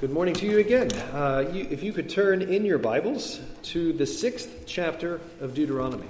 Good 0.00 0.12
morning 0.12 0.32
to 0.36 0.46
you 0.46 0.60
again. 0.60 0.90
Uh, 1.12 1.50
you, 1.52 1.66
if 1.70 1.82
you 1.82 1.92
could 1.92 2.08
turn 2.08 2.40
in 2.40 2.64
your 2.64 2.78
Bibles 2.78 3.38
to 3.64 3.92
the 3.92 4.06
sixth 4.06 4.64
chapter 4.64 5.20
of 5.42 5.52
Deuteronomy. 5.52 6.06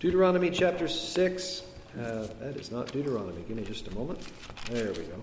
Deuteronomy 0.00 0.50
chapter 0.50 0.88
6. 0.88 1.62
Uh, 1.96 2.26
that 2.40 2.56
is 2.56 2.72
not 2.72 2.90
Deuteronomy. 2.90 3.42
Give 3.46 3.56
me 3.56 3.62
just 3.62 3.86
a 3.86 3.94
moment. 3.94 4.18
There 4.68 4.88
we 4.88 5.04
go. 5.04 5.22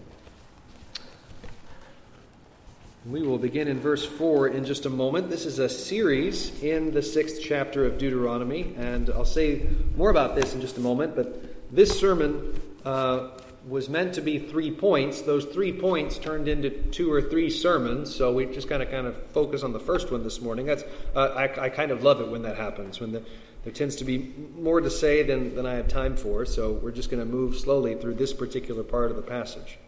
We 3.05 3.21
will 3.21 3.37
begin 3.37 3.67
in 3.67 3.81
verse 3.81 4.05
4 4.05 4.47
in 4.47 4.63
just 4.63 4.85
a 4.85 4.89
moment. 4.89 5.29
This 5.29 5.45
is 5.45 5.59
a 5.59 5.67
series 5.67 6.63
in 6.63 6.93
the 6.93 7.01
sixth 7.01 7.41
chapter 7.43 7.85
of 7.85 7.97
Deuteronomy, 7.97 8.73
and 8.77 9.09
I'll 9.09 9.25
say 9.25 9.67
more 9.97 10.09
about 10.09 10.35
this 10.35 10.55
in 10.55 10.61
just 10.61 10.77
a 10.77 10.81
moment. 10.81 11.17
But 11.17 11.75
this 11.75 11.99
sermon 11.99 12.57
uh, 12.85 13.31
was 13.67 13.89
meant 13.89 14.13
to 14.13 14.21
be 14.21 14.37
three 14.37 14.71
points. 14.71 15.21
Those 15.21 15.45
three 15.45 15.73
points 15.73 16.19
turned 16.19 16.47
into 16.47 16.69
two 16.69 17.11
or 17.11 17.21
three 17.21 17.49
sermons, 17.49 18.13
so 18.13 18.31
we 18.31 18.45
just 18.45 18.69
kind 18.69 18.83
of 18.83 18.91
kind 18.91 19.07
of 19.07 19.17
focus 19.27 19.63
on 19.63 19.73
the 19.73 19.79
first 19.79 20.11
one 20.11 20.23
this 20.23 20.39
morning. 20.39 20.67
That's 20.67 20.83
uh, 21.15 21.19
I, 21.35 21.65
I, 21.65 21.69
kind 21.69 21.91
of 21.91 22.03
love 22.03 22.21
it 22.21 22.27
when 22.27 22.43
that 22.43 22.57
happens 22.57 22.99
when 22.99 23.11
the, 23.11 23.23
there 23.63 23.73
tends 23.73 23.95
to 23.97 24.03
be 24.03 24.31
more 24.55 24.81
to 24.81 24.91
say 24.91 25.23
than, 25.23 25.55
than 25.55 25.65
I 25.65 25.73
have 25.73 25.87
time 25.87 26.15
for. 26.15 26.45
So 26.45 26.73
we're 26.73 26.91
just 26.91 27.09
going 27.09 27.25
to 27.25 27.25
move 27.25 27.57
slowly 27.57 27.95
through 27.95 28.13
this 28.13 28.33
particular 28.33 28.83
part 28.83 29.09
of 29.09 29.17
the 29.17 29.23
passage. 29.23 29.79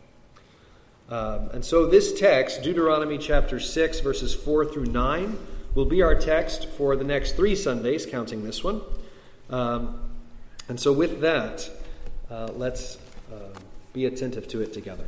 Um, 1.10 1.52
and 1.54 1.64
so 1.64 1.86
this 1.86 2.20
text, 2.20 2.64
Deuteronomy 2.64 3.20
chapter 3.20 3.60
six, 3.60 4.00
verses 4.00 4.34
four 4.34 4.66
through 4.66 4.88
nine, 4.88 5.38
will 5.76 5.86
be 5.86 6.02
our 6.02 6.16
text 6.16 6.68
for 6.70 6.96
the 6.96 7.04
next 7.04 7.36
three 7.36 7.56
Sundays, 7.56 8.08
counting 8.08 8.44
this 8.44 8.64
one. 8.64 8.82
Um, 9.52 10.02
and 10.68 10.80
so 10.80 10.92
with 10.92 11.22
that, 11.22 11.70
uh, 12.32 12.50
let's. 12.56 12.98
Be 13.98 14.06
attentive 14.06 14.48
to 14.50 14.62
it 14.62 14.74
together. 14.74 15.06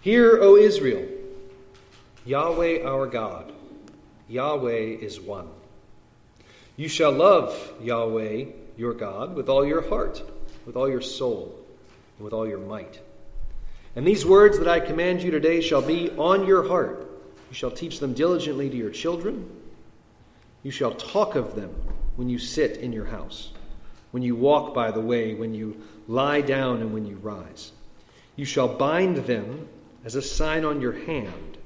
Hear, 0.00 0.42
O 0.42 0.56
Israel, 0.56 1.06
Yahweh 2.26 2.82
our 2.82 3.06
God, 3.06 3.52
Yahweh 4.28 4.96
is 5.00 5.20
one. 5.20 5.46
You 6.76 6.88
shall 6.88 7.12
love 7.12 7.56
Yahweh 7.80 8.46
your 8.76 8.94
God 8.94 9.36
with 9.36 9.48
all 9.48 9.64
your 9.64 9.88
heart, 9.88 10.20
with 10.66 10.74
all 10.74 10.90
your 10.90 11.00
soul, 11.00 11.56
and 12.16 12.24
with 12.24 12.32
all 12.32 12.48
your 12.48 12.58
might. 12.58 12.98
And 13.94 14.04
these 14.04 14.26
words 14.26 14.58
that 14.58 14.66
I 14.66 14.80
command 14.80 15.22
you 15.22 15.30
today 15.30 15.60
shall 15.60 15.80
be 15.80 16.10
on 16.18 16.48
your 16.48 16.66
heart. 16.66 17.08
You 17.48 17.54
shall 17.54 17.70
teach 17.70 18.00
them 18.00 18.12
diligently 18.12 18.68
to 18.68 18.76
your 18.76 18.90
children. 18.90 19.48
You 20.64 20.72
shall 20.72 20.94
talk 20.94 21.36
of 21.36 21.54
them 21.54 21.72
when 22.16 22.28
you 22.28 22.40
sit 22.40 22.78
in 22.78 22.92
your 22.92 23.06
house, 23.06 23.52
when 24.10 24.24
you 24.24 24.34
walk 24.34 24.74
by 24.74 24.90
the 24.90 25.00
way, 25.00 25.34
when 25.34 25.54
you 25.54 25.80
lie 26.08 26.40
down 26.40 26.80
and 26.80 26.92
when 26.92 27.06
you 27.06 27.16
rise. 27.16 27.70
You 28.34 28.44
shall 28.44 28.68
bind 28.68 29.18
them 29.18 29.68
as 30.04 30.14
a 30.14 30.22
sign 30.22 30.64
on 30.64 30.80
your 30.80 30.92
hand, 31.04 31.58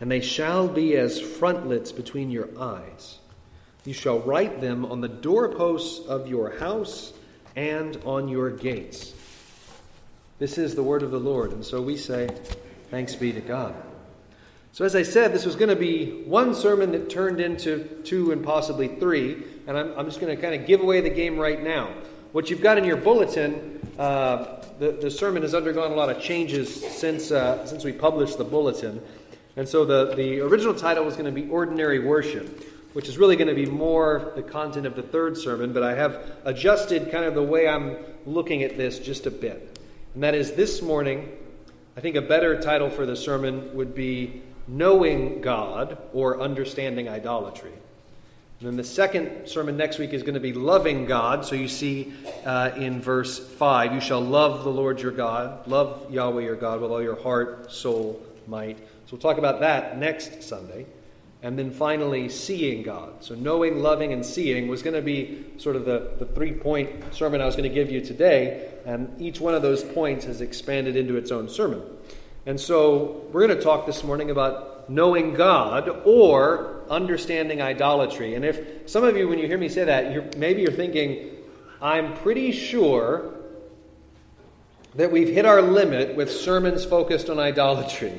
and 0.00 0.10
they 0.10 0.20
shall 0.20 0.68
be 0.68 0.96
as 0.96 1.20
frontlets 1.20 1.90
between 1.90 2.30
your 2.30 2.48
eyes. 2.58 3.18
You 3.84 3.94
shall 3.94 4.20
write 4.20 4.60
them 4.60 4.84
on 4.84 5.00
the 5.00 5.08
doorposts 5.08 6.06
of 6.06 6.28
your 6.28 6.58
house 6.58 7.12
and 7.56 7.96
on 8.04 8.28
your 8.28 8.50
gates. 8.50 9.14
This 10.38 10.58
is 10.58 10.74
the 10.74 10.82
word 10.82 11.02
of 11.02 11.10
the 11.10 11.18
Lord, 11.18 11.52
and 11.52 11.64
so 11.64 11.80
we 11.82 11.96
say, 11.96 12.28
Thanks 12.90 13.14
be 13.14 13.32
to 13.32 13.40
God. 13.40 13.74
So, 14.72 14.84
as 14.84 14.94
I 14.94 15.02
said, 15.02 15.32
this 15.32 15.44
was 15.44 15.56
going 15.56 15.68
to 15.68 15.76
be 15.76 16.22
one 16.22 16.54
sermon 16.54 16.92
that 16.92 17.10
turned 17.10 17.40
into 17.40 17.84
two 18.04 18.32
and 18.32 18.44
possibly 18.44 18.88
three, 18.88 19.42
and 19.66 19.76
I'm, 19.76 19.98
I'm 19.98 20.06
just 20.06 20.20
going 20.20 20.34
to 20.34 20.40
kind 20.40 20.54
of 20.54 20.66
give 20.66 20.80
away 20.80 21.00
the 21.00 21.10
game 21.10 21.38
right 21.38 21.62
now. 21.62 21.90
What 22.32 22.50
you've 22.50 22.60
got 22.60 22.76
in 22.76 22.84
your 22.84 22.98
bulletin, 22.98 23.80
uh, 23.98 24.62
the, 24.78 24.92
the 24.92 25.10
sermon 25.10 25.40
has 25.42 25.54
undergone 25.54 25.92
a 25.92 25.94
lot 25.94 26.10
of 26.10 26.20
changes 26.20 26.74
since, 26.74 27.30
uh, 27.30 27.64
since 27.64 27.84
we 27.84 27.92
published 27.92 28.36
the 28.36 28.44
bulletin. 28.44 29.00
And 29.56 29.66
so 29.66 29.86
the, 29.86 30.14
the 30.14 30.40
original 30.40 30.74
title 30.74 31.06
was 31.06 31.14
going 31.16 31.34
to 31.34 31.40
be 31.40 31.48
Ordinary 31.48 32.00
Worship, 32.00 32.64
which 32.92 33.08
is 33.08 33.16
really 33.16 33.36
going 33.36 33.48
to 33.48 33.54
be 33.54 33.64
more 33.64 34.32
the 34.36 34.42
content 34.42 34.84
of 34.84 34.94
the 34.94 35.02
third 35.02 35.38
sermon, 35.38 35.72
but 35.72 35.82
I 35.82 35.94
have 35.94 36.32
adjusted 36.44 37.10
kind 37.10 37.24
of 37.24 37.34
the 37.34 37.42
way 37.42 37.66
I'm 37.66 37.96
looking 38.26 38.62
at 38.62 38.76
this 38.76 38.98
just 38.98 39.24
a 39.24 39.30
bit. 39.30 39.78
And 40.12 40.22
that 40.22 40.34
is 40.34 40.52
this 40.52 40.82
morning, 40.82 41.32
I 41.96 42.00
think 42.00 42.14
a 42.14 42.22
better 42.22 42.60
title 42.60 42.90
for 42.90 43.06
the 43.06 43.16
sermon 43.16 43.74
would 43.74 43.94
be 43.94 44.42
Knowing 44.66 45.40
God 45.40 45.96
or 46.12 46.42
Understanding 46.42 47.08
Idolatry. 47.08 47.72
And 48.60 48.68
then 48.68 48.76
the 48.76 48.82
second 48.82 49.46
sermon 49.46 49.76
next 49.76 49.98
week 49.98 50.12
is 50.12 50.22
going 50.22 50.34
to 50.34 50.40
be 50.40 50.52
loving 50.52 51.06
God. 51.06 51.44
So 51.44 51.54
you 51.54 51.68
see 51.68 52.12
uh, 52.44 52.72
in 52.76 53.00
verse 53.00 53.38
5, 53.38 53.92
you 53.92 54.00
shall 54.00 54.20
love 54.20 54.64
the 54.64 54.70
Lord 54.70 55.00
your 55.00 55.12
God, 55.12 55.68
love 55.68 56.10
Yahweh 56.10 56.42
your 56.42 56.56
God 56.56 56.80
with 56.80 56.90
all 56.90 57.00
your 57.00 57.20
heart, 57.20 57.70
soul, 57.70 58.20
might. 58.48 58.76
So 58.78 59.12
we'll 59.12 59.20
talk 59.20 59.38
about 59.38 59.60
that 59.60 59.96
next 59.96 60.42
Sunday. 60.42 60.86
And 61.40 61.56
then 61.56 61.70
finally, 61.70 62.28
seeing 62.28 62.82
God. 62.82 63.22
So 63.22 63.36
knowing, 63.36 63.78
loving, 63.78 64.12
and 64.12 64.26
seeing 64.26 64.66
was 64.66 64.82
going 64.82 64.96
to 64.96 65.02
be 65.02 65.46
sort 65.56 65.76
of 65.76 65.84
the, 65.84 66.10
the 66.18 66.26
three 66.26 66.52
point 66.52 67.14
sermon 67.14 67.40
I 67.40 67.46
was 67.46 67.54
going 67.54 67.68
to 67.68 67.74
give 67.74 67.92
you 67.92 68.00
today. 68.00 68.70
And 68.84 69.20
each 69.22 69.40
one 69.40 69.54
of 69.54 69.62
those 69.62 69.84
points 69.84 70.24
has 70.24 70.40
expanded 70.40 70.96
into 70.96 71.16
its 71.16 71.30
own 71.30 71.48
sermon. 71.48 71.80
And 72.44 72.58
so 72.58 73.24
we're 73.30 73.46
going 73.46 73.56
to 73.56 73.62
talk 73.62 73.86
this 73.86 74.02
morning 74.02 74.32
about 74.32 74.77
knowing 74.88 75.34
God 75.34 75.88
or 76.04 76.82
understanding 76.90 77.60
idolatry. 77.60 78.34
And 78.34 78.44
if 78.44 78.88
some 78.88 79.04
of 79.04 79.16
you, 79.16 79.28
when 79.28 79.38
you 79.38 79.46
hear 79.46 79.58
me 79.58 79.68
say 79.68 79.84
that, 79.84 80.12
you're, 80.12 80.24
maybe 80.36 80.62
you're 80.62 80.72
thinking, 80.72 81.30
I'm 81.80 82.14
pretty 82.14 82.52
sure 82.52 83.34
that 84.94 85.12
we've 85.12 85.28
hit 85.28 85.44
our 85.44 85.62
limit 85.62 86.16
with 86.16 86.30
sermons 86.30 86.84
focused 86.84 87.30
on 87.30 87.38
idolatry. 87.38 88.18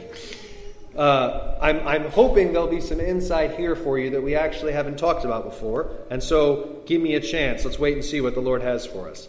Uh, 0.95 1.57
I'm, 1.61 1.87
I'm 1.87 2.11
hoping 2.11 2.53
there'll 2.53 2.67
be 2.67 2.81
some 2.81 2.99
insight 2.99 3.57
here 3.57 3.75
for 3.75 3.97
you 3.97 4.11
that 4.11 4.21
we 4.21 4.35
actually 4.35 4.73
haven't 4.73 4.97
talked 4.97 5.25
about 5.25 5.45
before. 5.45 5.91
And 6.09 6.21
so 6.21 6.81
give 6.85 7.01
me 7.01 7.15
a 7.15 7.19
chance. 7.19 7.65
Let's 7.65 7.79
wait 7.79 7.95
and 7.95 8.03
see 8.03 8.21
what 8.21 8.33
the 8.33 8.41
Lord 8.41 8.61
has 8.61 8.85
for 8.85 9.09
us. 9.09 9.27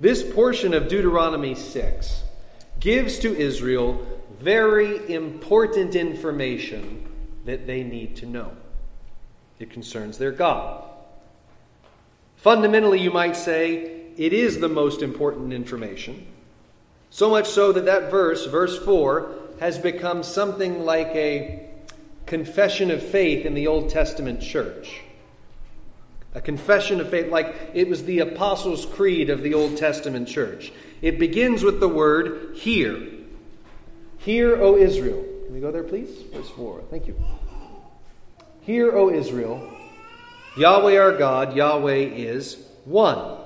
This 0.00 0.22
portion 0.22 0.74
of 0.74 0.88
Deuteronomy 0.88 1.54
6 1.54 2.22
gives 2.80 3.20
to 3.20 3.36
Israel 3.36 4.04
very 4.42 5.12
important 5.12 5.94
information 5.94 7.06
that 7.44 7.66
they 7.66 7.82
need 7.82 8.16
to 8.16 8.26
know. 8.26 8.52
It 9.58 9.70
concerns 9.70 10.18
their 10.18 10.32
God. 10.32 10.84
Fundamentally, 12.36 13.00
you 13.00 13.10
might 13.10 13.36
say, 13.36 14.02
it 14.16 14.32
is 14.32 14.58
the 14.58 14.68
most 14.68 15.02
important 15.02 15.52
information. 15.52 16.26
So 17.10 17.30
much 17.30 17.46
so 17.46 17.72
that 17.72 17.84
that 17.84 18.10
verse, 18.10 18.46
verse 18.46 18.78
4, 18.84 19.32
has 19.60 19.78
become 19.78 20.22
something 20.22 20.84
like 20.84 21.08
a 21.08 21.68
confession 22.26 22.90
of 22.90 23.02
faith 23.02 23.46
in 23.46 23.54
the 23.54 23.68
Old 23.68 23.90
Testament 23.90 24.40
church. 24.40 25.02
A 26.34 26.40
confession 26.40 27.00
of 27.00 27.10
faith, 27.10 27.30
like 27.30 27.54
it 27.74 27.88
was 27.88 28.04
the 28.04 28.20
Apostles' 28.20 28.86
Creed 28.86 29.30
of 29.30 29.42
the 29.42 29.54
Old 29.54 29.76
Testament 29.76 30.26
church. 30.26 30.72
It 31.02 31.18
begins 31.18 31.62
with 31.62 31.78
the 31.78 31.88
word 31.88 32.56
hear. 32.56 33.00
Hear, 34.24 34.62
O 34.62 34.76
Israel. 34.76 35.24
Can 35.46 35.52
we 35.52 35.60
go 35.60 35.72
there, 35.72 35.82
please? 35.82 36.22
Verse 36.32 36.48
4. 36.50 36.82
Thank 36.90 37.08
you. 37.08 37.16
Hear, 38.60 38.96
O 38.96 39.10
Israel, 39.10 39.68
Yahweh 40.56 40.96
our 40.96 41.16
God, 41.16 41.56
Yahweh 41.56 42.10
is 42.14 42.64
one. 42.84 43.38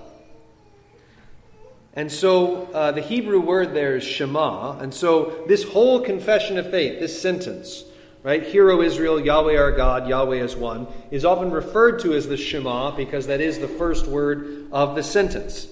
And 1.94 2.12
so 2.12 2.64
uh, 2.74 2.92
the 2.92 3.00
Hebrew 3.00 3.40
word 3.40 3.72
there 3.72 3.96
is 3.96 4.04
Shema. 4.04 4.78
And 4.78 4.92
so 4.92 5.44
this 5.48 5.64
whole 5.64 6.02
confession 6.02 6.58
of 6.58 6.70
faith, 6.70 7.00
this 7.00 7.22
sentence, 7.22 7.84
right, 8.22 8.42
Hear, 8.42 8.70
O 8.70 8.82
Israel, 8.82 9.18
Yahweh 9.18 9.56
our 9.56 9.72
God, 9.72 10.06
Yahweh 10.06 10.42
is 10.42 10.54
one, 10.56 10.88
is 11.10 11.24
often 11.24 11.50
referred 11.50 12.00
to 12.00 12.12
as 12.12 12.28
the 12.28 12.36
Shema 12.36 12.90
because 12.90 13.28
that 13.28 13.40
is 13.40 13.58
the 13.58 13.68
first 13.68 14.06
word 14.06 14.68
of 14.72 14.94
the 14.94 15.02
sentence. 15.02 15.68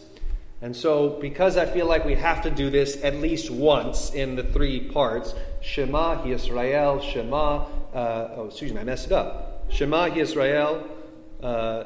And 0.62 0.75
so, 0.75 1.19
because 1.20 1.56
I 1.56 1.66
feel 1.66 1.87
like 1.87 2.04
we 2.04 2.15
have 2.15 2.42
to 2.42 2.50
do 2.50 2.70
this 2.70 3.03
at 3.04 3.16
least 3.16 3.50
once 3.50 4.15
in 4.15 4.36
the 4.36 4.42
three 4.42 4.80
parts 4.80 5.34
Shema, 5.60 6.22
Yisrael, 6.22 7.03
Shema, 7.03 7.65
uh, 7.95 8.34
oh, 8.36 8.47
excuse 8.47 8.72
me, 8.72 8.80
I 8.80 8.84
messed 8.84 9.06
it 9.06 9.12
up. 9.12 9.66
Shema 9.71 10.09
Yisrael, 10.09 10.86
uh, 11.42 11.84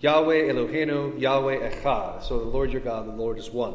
Yahweh 0.00 0.52
Eloheinu, 0.52 1.18
Yahweh 1.18 1.70
Echad. 1.70 2.22
So 2.22 2.38
the 2.38 2.44
Lord 2.44 2.72
your 2.72 2.80
God, 2.80 3.06
the 3.06 3.12
Lord 3.12 3.38
is 3.38 3.50
one. 3.50 3.74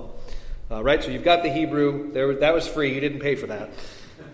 Uh, 0.70 0.84
right? 0.84 1.04
So 1.04 1.12
you've 1.12 1.24
got 1.24 1.44
the 1.44 1.52
Hebrew. 1.52 2.12
There, 2.12 2.34
that 2.36 2.54
was 2.54 2.68
free. 2.68 2.94
You 2.94 3.02
didn't 3.02 3.20
pay 3.20 3.36
for 3.36 3.48
that. 3.48 3.70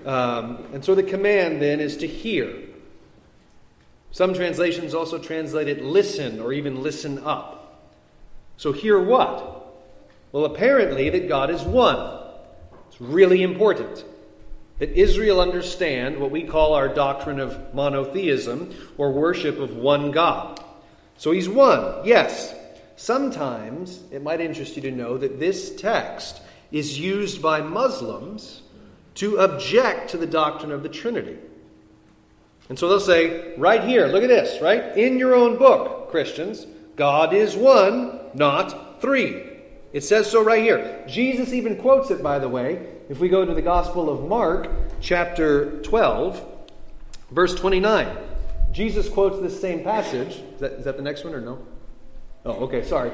Um, 0.06 0.66
and 0.74 0.84
so 0.84 0.96
the 0.96 1.04
command 1.04 1.62
then 1.62 1.80
is 1.80 1.98
to 1.98 2.08
hear. 2.08 2.54
Some 4.12 4.34
translations 4.34 4.94
also 4.94 5.18
translate 5.18 5.68
it 5.68 5.84
listen 5.84 6.40
or 6.40 6.54
even 6.54 6.82
listen 6.82 7.20
up. 7.20 7.94
So 8.58 8.72
hear 8.72 9.02
what? 9.02 9.57
Well, 10.32 10.46
apparently 10.46 11.10
that 11.10 11.28
God 11.28 11.50
is 11.50 11.62
one. 11.64 12.22
It's 12.90 13.00
really 13.00 13.44
important 13.44 14.04
that 14.80 14.92
Israel 14.92 15.40
understand 15.40 16.20
what 16.20 16.32
we 16.32 16.44
call 16.44 16.74
our 16.74 16.88
doctrine 16.88 17.40
of 17.40 17.74
monotheism 17.74 18.76
or 18.98 19.12
worship 19.12 19.60
of 19.60 19.76
one 19.76 20.12
God. 20.12 20.64
So 21.18 21.32
he's 21.32 21.50
one, 21.50 22.06
yes. 22.06 22.54
Sometimes 22.96 24.04
it 24.12 24.22
might 24.22 24.42
interest 24.42 24.76
you 24.76 24.82
to 24.84 24.92
know 24.92 25.18
that 25.18 25.40
this 25.40 25.76
text 25.76 26.42
is 26.72 27.00
used 27.00 27.42
by 27.42 27.62
Muslims 27.62 28.62
to 29.16 29.38
object 29.38 30.12
to 30.12 30.18
the 30.18 30.28
doctrine 30.28 30.72
of 30.72 30.84
the 30.84 30.90
Trinity. 30.90 31.38
And 32.70 32.78
so 32.78 32.90
they'll 32.90 33.00
say, 33.00 33.56
right 33.58 33.84
here, 33.84 34.08
look 34.08 34.24
at 34.24 34.30
this, 34.30 34.62
right? 34.62 34.96
In 34.98 35.18
your 35.18 35.34
own 35.34 35.58
book, 35.58 36.12
Christians, 36.12 36.68
God 36.96 37.34
is 37.34 37.56
one, 37.56 38.20
not 38.34 39.02
three. 39.02 39.57
It 39.94 40.02
says 40.02 40.30
so 40.30 40.44
right 40.44 40.62
here. 40.62 41.04
Jesus 41.08 41.54
even 41.54 41.78
quotes 41.78 42.12
it, 42.12 42.22
by 42.22 42.40
the 42.40 42.50
way. 42.50 42.88
If 43.10 43.20
we 43.20 43.30
go 43.30 43.46
to 43.46 43.54
the 43.54 43.62
Gospel 43.62 44.10
of 44.10 44.28
Mark, 44.28 44.70
chapter 45.00 45.82
12, 45.82 46.46
verse 47.32 47.56
29, 47.56 48.18
Jesus 48.72 49.08
quotes 49.08 49.40
this 49.40 49.60
same 49.60 49.84
passage. 49.84 50.44
Is 50.54 50.60
that, 50.60 50.72
is 50.74 50.86
that 50.86 50.98
the 50.98 51.04
next 51.04 51.24
one 51.24 51.34
or 51.34 51.42
no? 51.42 51.66
Oh, 52.46 52.66
okay, 52.66 52.84
sorry. 52.84 53.12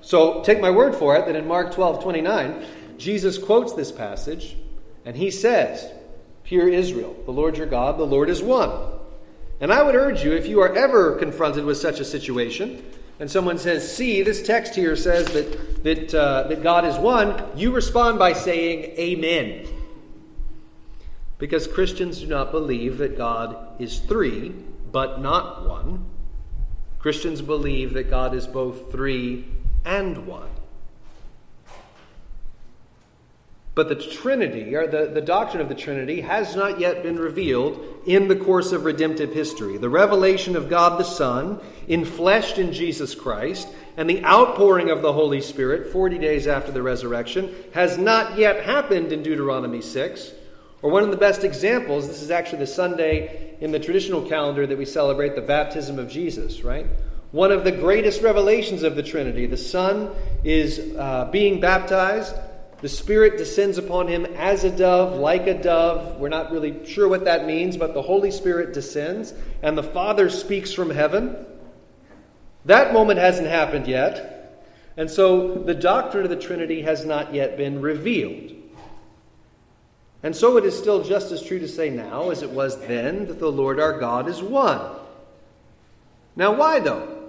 So 0.00 0.42
take 0.42 0.60
my 0.60 0.70
word 0.70 0.94
for 0.94 1.16
it 1.16 1.26
that 1.26 1.36
in 1.36 1.46
Mark 1.46 1.74
12, 1.74 2.02
29, 2.02 2.66
Jesus 2.98 3.38
quotes 3.38 3.72
this 3.72 3.92
passage 3.92 4.56
and 5.04 5.16
he 5.16 5.30
says, 5.30 5.90
Hear 6.42 6.68
Israel, 6.68 7.16
the 7.24 7.32
Lord 7.32 7.56
your 7.56 7.66
God, 7.66 7.98
the 7.98 8.04
Lord 8.04 8.28
is 8.28 8.42
one. 8.42 8.70
And 9.60 9.72
I 9.72 9.82
would 9.82 9.94
urge 9.94 10.22
you, 10.22 10.32
if 10.32 10.46
you 10.46 10.60
are 10.60 10.74
ever 10.74 11.16
confronted 11.16 11.64
with 11.64 11.78
such 11.78 12.00
a 12.00 12.04
situation, 12.04 12.84
and 13.24 13.30
someone 13.30 13.56
says, 13.56 13.90
See, 13.90 14.20
this 14.20 14.42
text 14.42 14.74
here 14.74 14.94
says 14.94 15.24
that, 15.28 15.82
that, 15.82 16.14
uh, 16.14 16.42
that 16.48 16.62
God 16.62 16.84
is 16.84 16.98
one, 16.98 17.42
you 17.56 17.70
respond 17.70 18.18
by 18.18 18.34
saying, 18.34 18.94
Amen. 18.98 19.66
Because 21.38 21.66
Christians 21.66 22.20
do 22.20 22.26
not 22.26 22.50
believe 22.50 22.98
that 22.98 23.16
God 23.16 23.80
is 23.80 23.98
three, 23.98 24.50
but 24.92 25.22
not 25.22 25.66
one. 25.66 26.04
Christians 26.98 27.40
believe 27.40 27.94
that 27.94 28.10
God 28.10 28.34
is 28.34 28.46
both 28.46 28.92
three 28.92 29.46
and 29.86 30.26
one. 30.26 30.50
But 33.74 33.88
the 33.88 33.96
Trinity, 33.96 34.76
or 34.76 34.86
the, 34.86 35.06
the 35.06 35.20
doctrine 35.20 35.60
of 35.60 35.68
the 35.68 35.74
Trinity, 35.74 36.20
has 36.20 36.54
not 36.54 36.78
yet 36.78 37.02
been 37.02 37.18
revealed 37.18 37.84
in 38.06 38.28
the 38.28 38.36
course 38.36 38.70
of 38.70 38.84
redemptive 38.84 39.32
history. 39.32 39.78
The 39.78 39.88
revelation 39.88 40.54
of 40.54 40.68
God 40.68 40.98
the 40.98 41.04
Son, 41.04 41.60
infleshed 41.88 42.58
in 42.58 42.72
Jesus 42.72 43.16
Christ, 43.16 43.66
and 43.96 44.08
the 44.08 44.24
outpouring 44.24 44.90
of 44.90 45.02
the 45.02 45.12
Holy 45.12 45.40
Spirit 45.40 45.92
40 45.92 46.18
days 46.18 46.46
after 46.46 46.70
the 46.70 46.82
resurrection 46.82 47.52
has 47.72 47.98
not 47.98 48.38
yet 48.38 48.64
happened 48.64 49.12
in 49.12 49.24
Deuteronomy 49.24 49.80
6. 49.80 50.32
Or 50.80 50.90
one 50.90 51.02
of 51.02 51.10
the 51.10 51.16
best 51.16 51.42
examples, 51.42 52.06
this 52.06 52.22
is 52.22 52.30
actually 52.30 52.58
the 52.58 52.66
Sunday 52.68 53.56
in 53.60 53.72
the 53.72 53.80
traditional 53.80 54.28
calendar 54.28 54.66
that 54.68 54.78
we 54.78 54.84
celebrate 54.84 55.34
the 55.34 55.40
baptism 55.40 55.98
of 55.98 56.08
Jesus, 56.08 56.62
right? 56.62 56.86
One 57.32 57.50
of 57.50 57.64
the 57.64 57.72
greatest 57.72 58.22
revelations 58.22 58.84
of 58.84 58.94
the 58.94 59.02
Trinity. 59.02 59.46
The 59.46 59.56
Son 59.56 60.14
is 60.44 60.94
uh, 60.96 61.28
being 61.32 61.58
baptized 61.58 62.36
the 62.84 62.90
Spirit 62.90 63.38
descends 63.38 63.78
upon 63.78 64.08
him 64.08 64.26
as 64.36 64.62
a 64.62 64.70
dove, 64.70 65.18
like 65.18 65.46
a 65.46 65.54
dove. 65.54 66.20
We're 66.20 66.28
not 66.28 66.52
really 66.52 66.84
sure 66.84 67.08
what 67.08 67.24
that 67.24 67.46
means, 67.46 67.78
but 67.78 67.94
the 67.94 68.02
Holy 68.02 68.30
Spirit 68.30 68.74
descends, 68.74 69.32
and 69.62 69.78
the 69.78 69.82
Father 69.82 70.28
speaks 70.28 70.70
from 70.70 70.90
heaven. 70.90 71.34
That 72.66 72.92
moment 72.92 73.20
hasn't 73.20 73.48
happened 73.48 73.86
yet. 73.86 74.66
And 74.98 75.10
so 75.10 75.54
the 75.54 75.72
doctrine 75.72 76.24
of 76.24 76.28
the 76.28 76.36
Trinity 76.36 76.82
has 76.82 77.06
not 77.06 77.32
yet 77.32 77.56
been 77.56 77.80
revealed. 77.80 78.52
And 80.22 80.36
so 80.36 80.58
it 80.58 80.66
is 80.66 80.76
still 80.76 81.02
just 81.02 81.32
as 81.32 81.42
true 81.42 81.60
to 81.60 81.68
say 81.68 81.88
now 81.88 82.28
as 82.28 82.42
it 82.42 82.50
was 82.50 82.78
then 82.80 83.28
that 83.28 83.38
the 83.38 83.50
Lord 83.50 83.80
our 83.80 83.98
God 83.98 84.28
is 84.28 84.42
one. 84.42 84.82
Now, 86.36 86.52
why 86.52 86.80
though? 86.80 87.23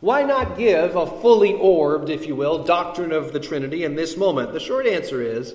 Why 0.00 0.22
not 0.22 0.56
give 0.56 0.96
a 0.96 1.06
fully 1.06 1.52
orbed, 1.52 2.08
if 2.08 2.26
you 2.26 2.34
will, 2.34 2.64
doctrine 2.64 3.12
of 3.12 3.32
the 3.32 3.40
Trinity 3.40 3.84
in 3.84 3.94
this 3.94 4.16
moment? 4.16 4.52
The 4.52 4.60
short 4.60 4.86
answer 4.86 5.20
is 5.20 5.54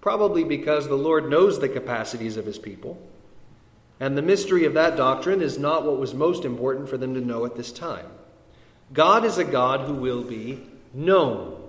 probably 0.00 0.44
because 0.44 0.88
the 0.88 0.94
Lord 0.94 1.28
knows 1.28 1.58
the 1.58 1.68
capacities 1.68 2.38
of 2.38 2.46
his 2.46 2.58
people, 2.58 2.98
and 4.00 4.16
the 4.16 4.22
mystery 4.22 4.64
of 4.64 4.74
that 4.74 4.96
doctrine 4.96 5.42
is 5.42 5.58
not 5.58 5.84
what 5.84 5.98
was 5.98 6.14
most 6.14 6.44
important 6.44 6.88
for 6.88 6.96
them 6.96 7.14
to 7.14 7.20
know 7.20 7.44
at 7.44 7.56
this 7.56 7.72
time. 7.72 8.06
God 8.92 9.24
is 9.24 9.36
a 9.36 9.44
God 9.44 9.80
who 9.80 9.94
will 9.94 10.22
be 10.22 10.62
known. 10.94 11.62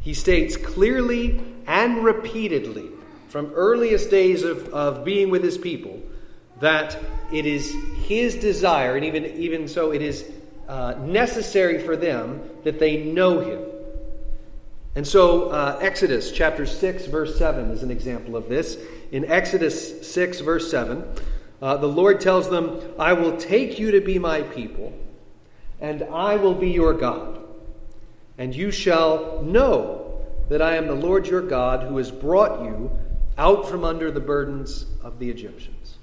He 0.00 0.12
states 0.12 0.56
clearly 0.56 1.40
and 1.66 2.04
repeatedly 2.04 2.90
from 3.28 3.52
earliest 3.54 4.10
days 4.10 4.42
of, 4.42 4.68
of 4.68 5.04
being 5.04 5.30
with 5.30 5.42
his 5.42 5.56
people 5.56 6.02
that 6.60 6.98
it 7.32 7.46
is 7.46 7.74
his 8.02 8.34
desire, 8.34 8.96
and 8.96 9.04
even, 9.04 9.24
even 9.24 9.68
so, 9.68 9.92
it 9.92 10.02
is 10.02 10.28
uh, 10.68 10.94
necessary 11.00 11.78
for 11.78 11.96
them 11.96 12.42
that 12.64 12.78
they 12.78 13.02
know 13.02 13.40
him. 13.40 13.64
And 14.94 15.06
so, 15.06 15.50
uh, 15.50 15.78
Exodus 15.80 16.30
chapter 16.30 16.66
6, 16.66 17.06
verse 17.06 17.38
7 17.38 17.70
is 17.70 17.82
an 17.82 17.90
example 17.90 18.36
of 18.36 18.48
this. 18.48 18.76
In 19.10 19.24
Exodus 19.24 20.06
6, 20.12 20.40
verse 20.40 20.70
7, 20.70 21.04
uh, 21.62 21.76
the 21.78 21.86
Lord 21.86 22.20
tells 22.20 22.50
them, 22.50 22.80
I 22.98 23.12
will 23.12 23.36
take 23.36 23.78
you 23.78 23.92
to 23.92 24.00
be 24.00 24.18
my 24.18 24.42
people, 24.42 24.92
and 25.80 26.02
I 26.02 26.36
will 26.36 26.54
be 26.54 26.70
your 26.70 26.92
God. 26.92 27.40
And 28.36 28.54
you 28.54 28.70
shall 28.70 29.42
know 29.42 30.20
that 30.48 30.62
I 30.62 30.76
am 30.76 30.86
the 30.86 30.94
Lord 30.94 31.26
your 31.26 31.42
God 31.42 31.86
who 31.86 31.96
has 31.98 32.10
brought 32.10 32.62
you 32.62 32.90
out 33.36 33.68
from 33.68 33.84
under 33.84 34.10
the 34.10 34.20
burdens 34.20 34.86
of 35.02 35.18
the 35.18 35.30
Egyptians. 35.30 35.96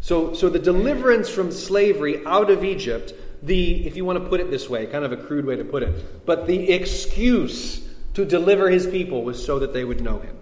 So, 0.00 0.34
so 0.34 0.48
the 0.48 0.58
deliverance 0.58 1.28
from 1.28 1.50
slavery 1.50 2.24
out 2.26 2.48
of 2.48 2.62
Egypt 2.62 3.12
the, 3.42 3.86
if 3.86 3.96
you 3.96 4.04
want 4.04 4.22
to 4.22 4.28
put 4.28 4.40
it 4.40 4.50
this 4.50 4.68
way, 4.68 4.86
kind 4.86 5.04
of 5.04 5.12
a 5.12 5.16
crude 5.16 5.44
way 5.44 5.56
to 5.56 5.64
put 5.64 5.82
it, 5.82 6.26
but 6.26 6.46
the 6.46 6.72
excuse 6.72 7.86
to 8.14 8.24
deliver 8.24 8.70
his 8.70 8.86
people 8.86 9.22
was 9.22 9.44
so 9.44 9.58
that 9.58 9.72
they 9.72 9.84
would 9.84 10.00
know 10.00 10.18
him. 10.18 10.36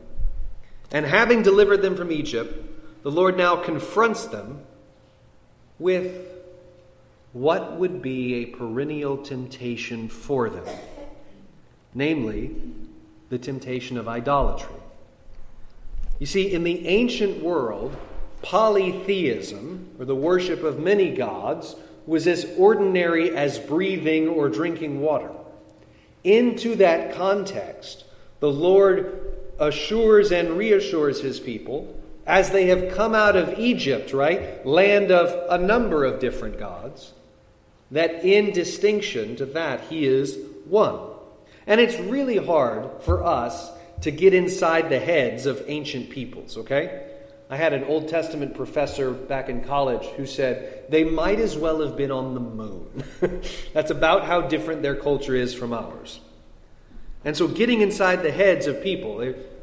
And 0.92 1.04
having 1.04 1.42
delivered 1.42 1.82
them 1.82 1.96
from 1.96 2.12
Egypt, 2.12 2.54
the 3.02 3.10
Lord 3.10 3.36
now 3.36 3.56
confronts 3.56 4.26
them 4.26 4.64
with 5.78 6.28
what 7.32 7.76
would 7.78 8.00
be 8.00 8.34
a 8.34 8.46
perennial 8.46 9.18
temptation 9.18 10.08
for 10.08 10.48
them, 10.48 10.64
namely, 11.92 12.54
the 13.28 13.38
temptation 13.38 13.98
of 13.98 14.06
idolatry. 14.06 14.76
You 16.20 16.26
see, 16.26 16.52
in 16.52 16.62
the 16.62 16.86
ancient 16.86 17.42
world, 17.42 17.96
polytheism, 18.42 19.96
or 19.98 20.04
the 20.04 20.14
worship 20.14 20.62
of 20.62 20.78
many 20.78 21.12
gods, 21.12 21.74
was 22.06 22.26
as 22.26 22.46
ordinary 22.56 23.34
as 23.34 23.58
breathing 23.58 24.28
or 24.28 24.48
drinking 24.48 25.00
water. 25.00 25.30
Into 26.22 26.76
that 26.76 27.14
context, 27.14 28.04
the 28.40 28.50
Lord 28.50 29.34
assures 29.58 30.32
and 30.32 30.56
reassures 30.56 31.20
his 31.20 31.40
people 31.40 32.00
as 32.26 32.50
they 32.50 32.66
have 32.66 32.94
come 32.94 33.14
out 33.14 33.36
of 33.36 33.58
Egypt, 33.58 34.12
right? 34.12 34.64
Land 34.66 35.10
of 35.10 35.50
a 35.50 35.62
number 35.62 36.04
of 36.04 36.20
different 36.20 36.58
gods, 36.58 37.12
that 37.90 38.24
in 38.24 38.52
distinction 38.52 39.36
to 39.36 39.46
that, 39.46 39.80
he 39.90 40.06
is 40.06 40.38
one. 40.66 40.98
And 41.66 41.80
it's 41.80 41.98
really 41.98 42.38
hard 42.38 43.02
for 43.02 43.24
us 43.24 43.70
to 44.02 44.10
get 44.10 44.34
inside 44.34 44.88
the 44.88 44.98
heads 44.98 45.46
of 45.46 45.62
ancient 45.66 46.10
peoples, 46.10 46.56
okay? 46.58 47.03
I 47.50 47.56
had 47.56 47.72
an 47.72 47.84
Old 47.84 48.08
Testament 48.08 48.54
professor 48.54 49.10
back 49.10 49.48
in 49.48 49.62
college 49.64 50.04
who 50.16 50.26
said 50.26 50.84
they 50.88 51.04
might 51.04 51.38
as 51.38 51.56
well 51.56 51.80
have 51.82 51.96
been 51.96 52.10
on 52.10 52.34
the 52.34 52.40
moon. 52.40 53.04
That's 53.72 53.90
about 53.90 54.24
how 54.24 54.42
different 54.42 54.82
their 54.82 54.96
culture 54.96 55.34
is 55.34 55.52
from 55.52 55.72
ours. 55.72 56.20
And 57.24 57.36
so, 57.36 57.48
getting 57.48 57.80
inside 57.80 58.22
the 58.22 58.30
heads 58.30 58.66
of 58.66 58.82
people, 58.82 59.20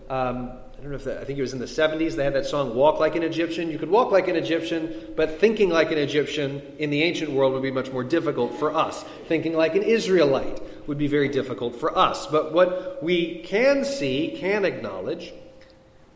um, 0.10 0.52
I 0.82 0.84
don't 0.84 0.90
know 0.90 0.96
if 0.96 1.04
that, 1.04 1.20
I 1.20 1.26
think 1.26 1.38
it 1.38 1.44
was 1.44 1.54
in 1.54 1.60
the 1.60 1.66
70s, 1.66 2.16
they 2.16 2.24
had 2.24 2.34
that 2.34 2.48
song, 2.48 2.74
Walk 2.74 3.00
Like 3.00 3.16
an 3.16 3.22
Egyptian. 3.22 3.70
You 3.70 3.78
could 3.78 3.92
walk 3.92 4.12
like 4.12 4.28
an 4.28 4.36
Egyptian, 4.36 5.14
but 5.16 5.40
thinking 5.40 5.70
like 5.70 5.92
an 5.92 6.00
Egyptian 6.00 6.62
in 6.80 6.90
the 6.90 7.04
ancient 7.04 7.32
world 7.32 7.54
would 7.54 7.62
be 7.62 7.70
much 7.70 7.92
more 7.92 8.04
difficult 8.04 8.58
for 8.58 8.76
us. 8.76 9.04
Thinking 9.28 9.54
like 9.54 9.76
an 9.76 9.84
Israelite 9.84 10.88
would 10.88 10.98
be 10.98 11.08
very 11.08 11.30
difficult 11.30 11.76
for 11.76 11.96
us. 11.96 12.26
But 12.26 12.52
what 12.52 13.04
we 13.04 13.44
can 13.44 13.86
see, 13.86 14.36
can 14.40 14.66
acknowledge, 14.66 15.34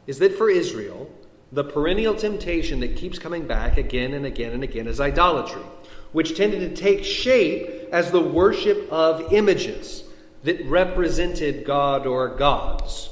is 0.08 0.18
that 0.18 0.36
for 0.36 0.50
Israel, 0.50 1.12
the 1.56 1.64
perennial 1.64 2.14
temptation 2.14 2.82
that 2.82 2.98
keeps 2.98 3.18
coming 3.18 3.48
back 3.48 3.78
again 3.78 4.14
and 4.14 4.26
again 4.26 4.52
and 4.52 4.62
again 4.62 4.88
is 4.88 5.00
idolatry, 5.00 5.62
which 6.12 6.36
tended 6.36 6.60
to 6.60 6.82
take 6.82 7.06
shape 7.06 7.88
as 7.94 8.12
the 8.12 8.20
worship 8.20 8.92
of 8.92 9.32
images 9.32 10.04
that 10.44 10.64
represented 10.66 11.64
God 11.64 12.06
or 12.06 12.28
gods. 12.28 13.10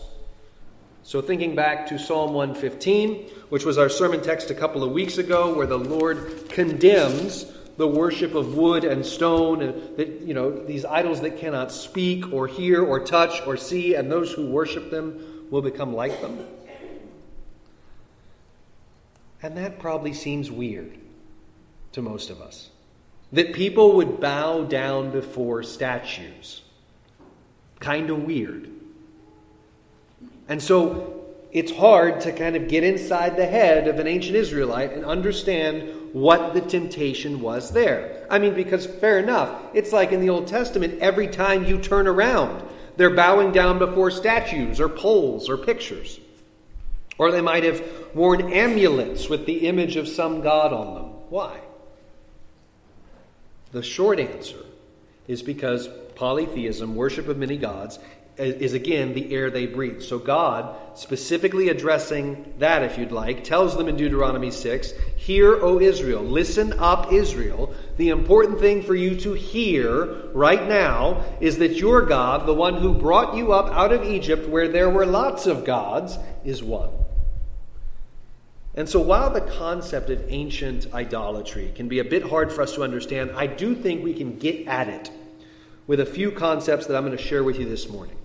So, 1.04 1.22
thinking 1.22 1.56
back 1.56 1.88
to 1.88 1.98
Psalm 1.98 2.34
115, 2.34 3.30
which 3.48 3.64
was 3.64 3.78
our 3.78 3.88
sermon 3.88 4.22
text 4.22 4.50
a 4.50 4.56
couple 4.56 4.84
of 4.84 4.92
weeks 4.92 5.18
ago, 5.18 5.54
where 5.54 5.68
the 5.68 5.80
Lord 5.80 6.50
condemns 6.50 7.46
the 7.78 7.88
worship 7.88 8.36
of 8.36 8.56
wood 8.56 8.84
and 8.84 9.06
stone, 9.06 9.62
and 9.62 9.98
that, 9.98 10.22
you 10.22 10.34
know, 10.34 10.52
these 10.52 10.84
idols 10.84 11.22
that 11.22 11.38
cannot 11.38 11.72
speak 11.72 12.34
or 12.34 12.48
hear 12.48 12.84
or 12.84 13.00
touch 13.00 13.42
or 13.48 13.56
see, 13.56 13.96
and 13.96 14.12
those 14.12 14.34
who 14.34 14.48
worship 14.48 14.92
them 14.92 15.48
will 15.50 15.62
become 15.62 15.94
like 15.94 16.20
them. 16.20 16.46
And 19.44 19.58
that 19.58 19.78
probably 19.78 20.14
seems 20.14 20.50
weird 20.50 20.98
to 21.92 22.02
most 22.02 22.30
of 22.30 22.42
us. 22.42 22.70
That 23.34 23.54
people 23.54 23.98
would 23.98 24.22
bow 24.22 24.64
down 24.64 25.12
before 25.12 25.64
statues. 25.64 26.62
kind 27.80 28.10
of 28.10 28.24
weird. 28.24 28.70
And 30.48 30.64
so 30.64 31.26
it's 31.52 31.72
hard 31.74 32.22
to 32.22 32.32
kind 32.32 32.56
of 32.56 32.70
get 32.70 32.86
inside 32.86 33.36
the 33.36 33.46
head 33.46 33.90
of 33.90 34.00
an 34.00 34.08
ancient 34.08 34.38
Israelite 34.38 34.94
and 34.94 35.04
understand 35.04 36.14
what 36.14 36.54
the 36.54 36.62
temptation 36.62 37.42
was 37.42 37.72
there. 37.72 38.26
I 38.30 38.40
mean, 38.40 38.54
because 38.54 38.86
fair 38.86 39.20
enough, 39.20 39.54
it's 39.74 39.92
like 39.92 40.14
in 40.14 40.22
the 40.22 40.30
Old 40.30 40.48
Testament, 40.48 41.00
every 41.02 41.28
time 41.28 41.66
you 41.66 41.78
turn 41.78 42.08
around, 42.08 42.64
they're 42.96 43.10
bowing 43.10 43.52
down 43.52 43.80
before 43.80 44.12
statues 44.12 44.80
or 44.80 44.88
poles 44.88 45.50
or 45.50 45.58
pictures. 45.58 46.22
Or 47.18 47.32
they 47.32 47.42
might 47.42 47.64
have 47.64 47.84
worn 48.14 48.52
amulets 48.52 49.30
with 49.30 49.46
the 49.46 49.68
image 49.68 49.96
of 49.96 50.08
some 50.08 50.42
god 50.42 50.74
on 50.74 50.96
them. 50.96 51.06
Why? 51.30 51.60
The 53.72 53.84
short 53.84 54.20
answer 54.20 54.64
is 55.28 55.42
because 55.42 55.88
polytheism, 56.16 56.96
worship 56.96 57.28
of 57.28 57.38
many 57.38 57.58
gods, 57.58 58.00
is 58.38 58.74
again 58.74 59.14
the 59.14 59.34
air 59.34 59.52
they 59.52 59.68
breathe. 59.68 60.02
So 60.02 60.18
God, 60.18 60.76
specifically 60.98 61.70
addressing 61.70 62.56
that, 62.58 62.82
if 62.82 62.98
you'd 62.98 63.12
like, 63.12 63.44
tells 63.44 63.78
them 63.78 63.88
in 63.88 63.96
Deuteronomy 63.96 64.50
6 64.50 64.94
Hear, 65.18 65.56
O 65.64 65.80
Israel, 65.80 66.24
listen 66.24 66.74
up, 66.74 67.14
Israel. 67.14 67.74
The 67.98 68.10
important 68.10 68.60
thing 68.60 68.82
for 68.82 68.96
you 68.96 69.16
to 69.22 69.34
hear 69.34 70.30
right 70.34 70.68
now 70.68 71.24
is 71.40 71.60
that 71.60 71.76
your 71.76 72.06
God, 72.06 72.48
the 72.48 72.54
one 72.54 72.76
who 72.76 72.94
brought 72.94 73.36
you 73.36 73.54
up 73.54 73.72
out 73.72 73.92
of 73.92 74.04
Egypt, 74.04 74.50
where 74.50 74.68
there 74.68 74.90
were 74.90 75.06
lots 75.06 75.46
of 75.46 75.64
gods, 75.64 76.18
is 76.44 76.64
one. 76.64 76.90
And 78.76 78.90
so, 78.90 79.00
while 79.00 79.30
the 79.30 79.42
concept 79.42 80.10
of 80.10 80.24
ancient 80.30 80.94
idolatry 80.94 81.72
can 81.76 81.88
be 81.88 82.00
a 82.00 82.04
bit 82.04 82.24
hard 82.24 82.52
for 82.52 82.64
us 82.64 82.74
to 82.76 82.82
understand, 82.82 83.32
I 83.36 83.46
do 83.46 83.76
think 83.76 84.04
we 84.04 84.14
can 84.16 84.40
get 84.40 84.68
at 84.68 84.88
it 84.88 85.12
with 85.86 86.00
a 86.00 86.06
few 86.06 86.32
concepts 86.32 86.88
that 86.88 86.98
I'm 86.98 87.06
going 87.06 87.16
to 87.16 87.24
share 87.24 87.44
with 87.44 87.60
you 87.60 87.70
this 87.70 87.88
morning. 87.88 88.16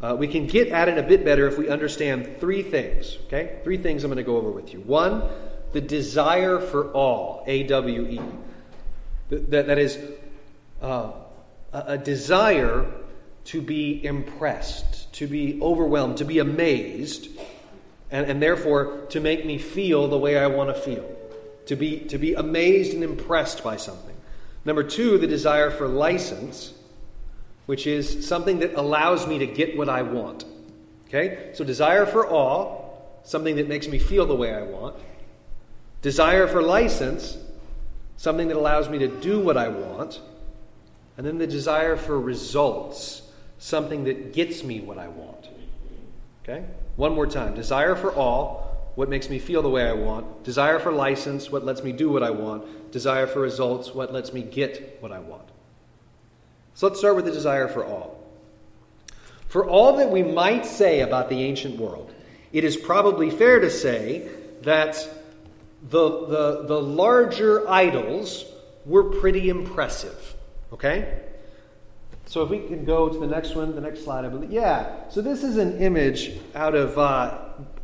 Uh, 0.00 0.14
we 0.18 0.28
can 0.28 0.46
get 0.46 0.68
at 0.68 0.88
it 0.88 0.98
a 0.98 1.02
bit 1.02 1.24
better 1.24 1.46
if 1.46 1.56
we 1.56 1.70
understand 1.70 2.38
three 2.40 2.62
things. 2.62 3.16
Okay? 3.26 3.60
Three 3.64 3.78
things 3.78 4.04
I'm 4.04 4.10
going 4.10 4.18
to 4.18 4.22
go 4.22 4.36
over 4.36 4.50
with 4.50 4.74
you. 4.74 4.80
One, 4.80 5.22
the 5.72 5.80
desire 5.80 6.60
for 6.60 6.92
all, 6.92 7.42
A 7.46 7.62
W 7.64 8.06
E. 8.06 8.20
That, 9.30 9.66
that 9.68 9.78
is 9.78 9.98
uh, 10.82 11.12
a 11.72 11.96
desire 11.96 12.86
to 13.46 13.62
be 13.62 14.04
impressed, 14.04 15.12
to 15.14 15.26
be 15.26 15.58
overwhelmed, 15.62 16.18
to 16.18 16.24
be 16.24 16.38
amazed, 16.38 17.28
and, 18.10 18.26
and 18.26 18.42
therefore 18.42 19.06
to 19.10 19.20
make 19.20 19.44
me 19.44 19.58
feel 19.58 20.08
the 20.08 20.18
way 20.18 20.38
I 20.38 20.46
want 20.46 20.74
to 20.74 20.80
feel, 20.80 21.08
to 21.66 21.76
be, 21.76 22.00
to 22.00 22.18
be 22.18 22.34
amazed 22.34 22.94
and 22.94 23.02
impressed 23.02 23.64
by 23.64 23.76
something. 23.76 24.14
Number 24.64 24.82
two, 24.82 25.18
the 25.18 25.26
desire 25.26 25.70
for 25.70 25.88
license 25.88 26.74
which 27.66 27.86
is 27.86 28.26
something 28.26 28.58
that 28.58 28.74
allows 28.74 29.26
me 29.26 29.38
to 29.38 29.46
get 29.46 29.76
what 29.76 29.88
I 29.88 30.02
want. 30.02 30.44
Okay? 31.08 31.50
So, 31.54 31.64
desire 31.64 32.06
for 32.06 32.28
awe, 32.28 32.82
something 33.22 33.56
that 33.56 33.68
makes 33.68 33.88
me 33.88 33.98
feel 33.98 34.26
the 34.26 34.34
way 34.34 34.54
I 34.54 34.62
want. 34.62 34.96
Desire 36.02 36.46
for 36.46 36.62
license, 36.62 37.38
something 38.16 38.48
that 38.48 38.56
allows 38.56 38.88
me 38.88 38.98
to 38.98 39.08
do 39.08 39.40
what 39.40 39.56
I 39.56 39.68
want. 39.68 40.20
And 41.16 41.26
then 41.26 41.38
the 41.38 41.46
desire 41.46 41.96
for 41.96 42.20
results, 42.20 43.22
something 43.58 44.04
that 44.04 44.32
gets 44.32 44.62
me 44.62 44.80
what 44.80 44.98
I 44.98 45.08
want. 45.08 45.48
Okay? 46.42 46.64
One 46.96 47.14
more 47.14 47.26
time. 47.26 47.54
Desire 47.54 47.96
for 47.96 48.12
all, 48.12 48.92
what 48.94 49.08
makes 49.08 49.28
me 49.28 49.38
feel 49.38 49.62
the 49.62 49.68
way 49.68 49.88
I 49.88 49.92
want. 49.92 50.44
Desire 50.44 50.78
for 50.78 50.92
license, 50.92 51.50
what 51.50 51.64
lets 51.64 51.82
me 51.82 51.92
do 51.92 52.10
what 52.10 52.22
I 52.22 52.30
want. 52.30 52.92
Desire 52.92 53.26
for 53.26 53.40
results, 53.40 53.94
what 53.94 54.12
lets 54.12 54.32
me 54.32 54.42
get 54.42 54.98
what 55.00 55.10
I 55.10 55.18
want. 55.18 55.48
So 56.74 56.86
let's 56.86 56.98
start 56.98 57.16
with 57.16 57.24
the 57.24 57.32
desire 57.32 57.68
for 57.68 57.84
all. 57.84 58.20
For 59.48 59.68
all 59.68 59.96
that 59.98 60.10
we 60.10 60.22
might 60.22 60.66
say 60.66 61.00
about 61.00 61.28
the 61.28 61.42
ancient 61.42 61.78
world, 61.78 62.12
it 62.52 62.64
is 62.64 62.76
probably 62.76 63.30
fair 63.30 63.60
to 63.60 63.70
say 63.70 64.28
that 64.62 64.96
the, 65.88 66.26
the, 66.26 66.64
the 66.66 66.80
larger 66.80 67.68
idols 67.68 68.44
were 68.84 69.04
pretty 69.04 69.48
impressive. 69.48 70.34
Okay? 70.72 71.20
So 72.34 72.42
if 72.42 72.50
we 72.50 72.58
can 72.58 72.84
go 72.84 73.08
to 73.08 73.16
the 73.16 73.28
next 73.28 73.54
one, 73.54 73.76
the 73.76 73.80
next 73.80 74.02
slide, 74.02 74.24
I 74.24 74.28
believe. 74.28 74.50
Yeah. 74.50 75.08
So 75.08 75.22
this 75.22 75.44
is 75.44 75.56
an 75.56 75.80
image 75.80 76.32
out 76.52 76.74
of 76.74 76.98
uh, 76.98 77.38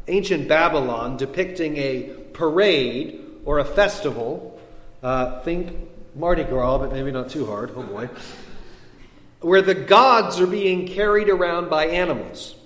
ancient 0.08 0.48
Babylon 0.48 1.16
depicting 1.16 1.76
a 1.76 2.10
parade 2.32 3.24
or 3.44 3.60
a 3.60 3.64
festival. 3.64 4.60
Uh, 5.04 5.40
think 5.42 5.76
Mardi 6.16 6.42
Gras, 6.42 6.78
but 6.78 6.90
maybe 6.90 7.12
not 7.12 7.28
too 7.28 7.46
hard. 7.46 7.70
Oh 7.76 7.84
boy 7.84 8.10
where 9.38 9.62
the 9.62 9.74
gods 9.74 10.40
are 10.40 10.48
being 10.48 10.88
carried 10.88 11.28
around 11.28 11.70
by 11.70 11.86
animals. 11.86 12.56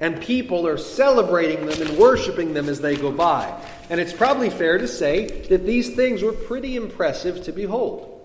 And 0.00 0.20
people 0.20 0.66
are 0.66 0.76
celebrating 0.76 1.66
them 1.66 1.80
and 1.80 1.96
worshiping 1.96 2.52
them 2.52 2.68
as 2.68 2.80
they 2.80 2.96
go 2.96 3.12
by. 3.12 3.64
And 3.88 4.00
it's 4.00 4.12
probably 4.12 4.50
fair 4.50 4.76
to 4.76 4.88
say 4.88 5.46
that 5.48 5.64
these 5.64 5.94
things 5.94 6.20
were 6.20 6.32
pretty 6.32 6.74
impressive 6.74 7.44
to 7.44 7.52
behold. 7.52 8.15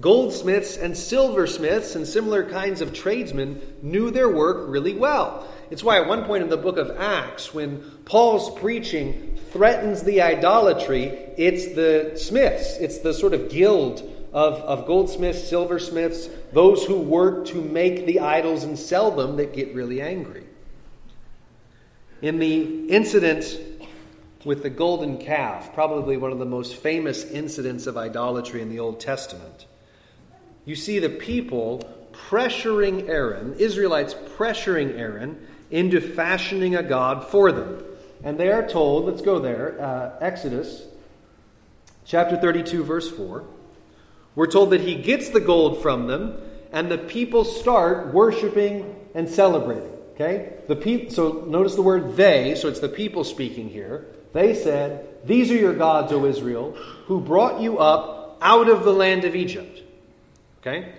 Goldsmiths 0.00 0.76
and 0.76 0.96
silversmiths 0.96 1.94
and 1.94 2.06
similar 2.06 2.48
kinds 2.48 2.80
of 2.80 2.94
tradesmen 2.94 3.60
knew 3.82 4.10
their 4.10 4.28
work 4.28 4.68
really 4.68 4.94
well. 4.94 5.46
It's 5.70 5.84
why 5.84 6.00
at 6.00 6.08
one 6.08 6.24
point 6.24 6.42
in 6.42 6.48
the 6.48 6.56
book 6.56 6.78
of 6.78 6.96
Acts, 6.98 7.52
when 7.52 7.82
Paul's 8.04 8.58
preaching 8.58 9.38
threatens 9.50 10.02
the 10.02 10.22
idolatry, 10.22 11.06
it's 11.36 11.74
the 11.74 12.12
smiths, 12.16 12.76
it's 12.78 12.98
the 12.98 13.12
sort 13.12 13.34
of 13.34 13.50
guild 13.50 14.00
of, 14.32 14.54
of 14.54 14.86
goldsmiths, 14.86 15.48
silversmiths, 15.48 16.28
those 16.52 16.84
who 16.84 17.00
work 17.00 17.46
to 17.46 17.56
make 17.56 18.06
the 18.06 18.20
idols 18.20 18.64
and 18.64 18.78
sell 18.78 19.10
them 19.10 19.36
that 19.36 19.52
get 19.52 19.74
really 19.74 20.00
angry. 20.00 20.44
In 22.22 22.38
the 22.38 22.88
incident 22.88 23.58
with 24.44 24.62
the 24.62 24.70
golden 24.70 25.18
calf, 25.18 25.74
probably 25.74 26.16
one 26.16 26.32
of 26.32 26.38
the 26.38 26.46
most 26.46 26.76
famous 26.76 27.24
incidents 27.24 27.86
of 27.86 27.96
idolatry 27.96 28.62
in 28.62 28.70
the 28.70 28.78
Old 28.78 29.00
Testament, 29.00 29.66
you 30.70 30.76
see 30.76 31.00
the 31.00 31.10
people 31.10 31.82
pressuring 32.12 33.08
Aaron, 33.08 33.54
Israelites 33.58 34.14
pressuring 34.14 34.96
Aaron 34.96 35.44
into 35.68 36.00
fashioning 36.00 36.76
a 36.76 36.82
god 36.82 37.24
for 37.24 37.50
them. 37.50 37.82
And 38.22 38.38
they 38.38 38.52
are 38.52 38.68
told, 38.68 39.06
let's 39.06 39.20
go 39.20 39.40
there, 39.40 39.80
uh, 39.80 40.16
Exodus 40.20 40.84
chapter 42.04 42.36
32, 42.36 42.84
verse 42.84 43.10
4. 43.10 43.44
We're 44.36 44.46
told 44.46 44.70
that 44.70 44.80
he 44.80 44.94
gets 44.94 45.30
the 45.30 45.40
gold 45.40 45.82
from 45.82 46.06
them, 46.06 46.40
and 46.70 46.88
the 46.88 46.98
people 46.98 47.44
start 47.44 48.14
worshiping 48.14 48.94
and 49.12 49.28
celebrating. 49.28 49.90
Okay? 50.14 50.52
The 50.68 50.76
pe- 50.76 51.08
so 51.08 51.46
notice 51.48 51.74
the 51.74 51.82
word 51.82 52.14
they, 52.14 52.54
so 52.54 52.68
it's 52.68 52.78
the 52.78 52.88
people 52.88 53.24
speaking 53.24 53.68
here. 53.68 54.06
They 54.32 54.54
said, 54.54 55.26
These 55.26 55.50
are 55.50 55.56
your 55.56 55.74
gods, 55.74 56.12
O 56.12 56.26
Israel, 56.26 56.74
who 57.06 57.20
brought 57.20 57.60
you 57.60 57.78
up 57.78 58.38
out 58.40 58.68
of 58.68 58.84
the 58.84 58.92
land 58.92 59.24
of 59.24 59.34
Egypt. 59.34 59.79
Okay? 60.60 60.92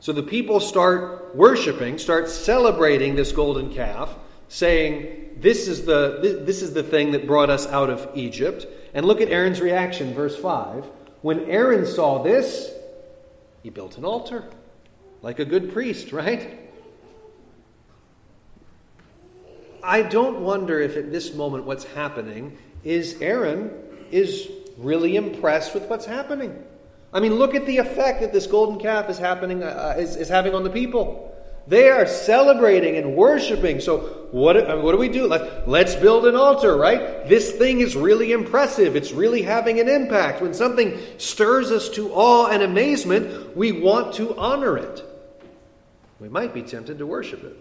So 0.00 0.12
the 0.12 0.22
people 0.22 0.60
start 0.60 1.34
worshiping, 1.34 1.98
start 1.98 2.28
celebrating 2.28 3.16
this 3.16 3.32
golden 3.32 3.72
calf, 3.72 4.14
saying, 4.48 5.36
This 5.40 5.68
is 5.68 5.84
the, 5.84 6.42
this 6.44 6.62
is 6.62 6.74
the 6.74 6.82
thing 6.82 7.12
that 7.12 7.26
brought 7.26 7.50
us 7.50 7.66
out 7.66 7.90
of 7.90 8.08
Egypt. 8.14 8.66
And 8.92 9.06
look 9.06 9.20
at 9.20 9.28
Aaron's 9.28 9.60
reaction, 9.60 10.14
verse 10.14 10.36
5. 10.36 10.84
When 11.22 11.40
Aaron 11.50 11.86
saw 11.86 12.22
this, 12.22 12.70
he 13.62 13.70
built 13.70 13.96
an 13.98 14.04
altar 14.04 14.44
like 15.24 15.38
a 15.38 15.44
good 15.46 15.72
priest, 15.72 16.12
right? 16.12 16.60
I 19.82 20.02
don't 20.02 20.40
wonder 20.40 20.78
if 20.80 20.98
at 20.98 21.10
this 21.10 21.32
moment 21.32 21.64
what's 21.64 21.84
happening 21.84 22.58
is 22.84 23.20
Aaron 23.22 23.70
is 24.10 24.50
really 24.76 25.16
impressed 25.16 25.72
with 25.72 25.84
what's 25.84 26.04
happening. 26.04 26.62
I 27.14 27.20
mean, 27.20 27.34
look 27.34 27.54
at 27.54 27.64
the 27.64 27.78
effect 27.78 28.20
that 28.22 28.32
this 28.32 28.48
golden 28.48 28.80
calf 28.80 29.08
is 29.08 29.18
happening 29.18 29.62
uh, 29.62 29.94
is, 29.96 30.16
is 30.16 30.28
having 30.28 30.52
on 30.52 30.64
the 30.64 30.70
people. 30.70 31.30
They 31.66 31.88
are 31.88 32.06
celebrating 32.06 32.96
and 32.96 33.14
worshiping. 33.14 33.80
So, 33.80 34.26
what, 34.32 34.56
what 34.82 34.92
do 34.92 34.98
we 34.98 35.08
do? 35.08 35.28
Let, 35.28 35.66
let's 35.66 35.94
build 35.94 36.26
an 36.26 36.34
altar, 36.34 36.76
right? 36.76 37.26
This 37.26 37.52
thing 37.52 37.80
is 37.80 37.96
really 37.96 38.32
impressive. 38.32 38.96
It's 38.96 39.12
really 39.12 39.42
having 39.42 39.80
an 39.80 39.88
impact. 39.88 40.42
When 40.42 40.52
something 40.52 40.98
stirs 41.16 41.70
us 41.70 41.88
to 41.90 42.12
awe 42.12 42.48
and 42.48 42.62
amazement, 42.62 43.56
we 43.56 43.72
want 43.72 44.14
to 44.14 44.36
honor 44.36 44.76
it. 44.76 45.02
We 46.20 46.28
might 46.28 46.52
be 46.52 46.62
tempted 46.62 46.98
to 46.98 47.06
worship 47.06 47.44
it. 47.44 47.56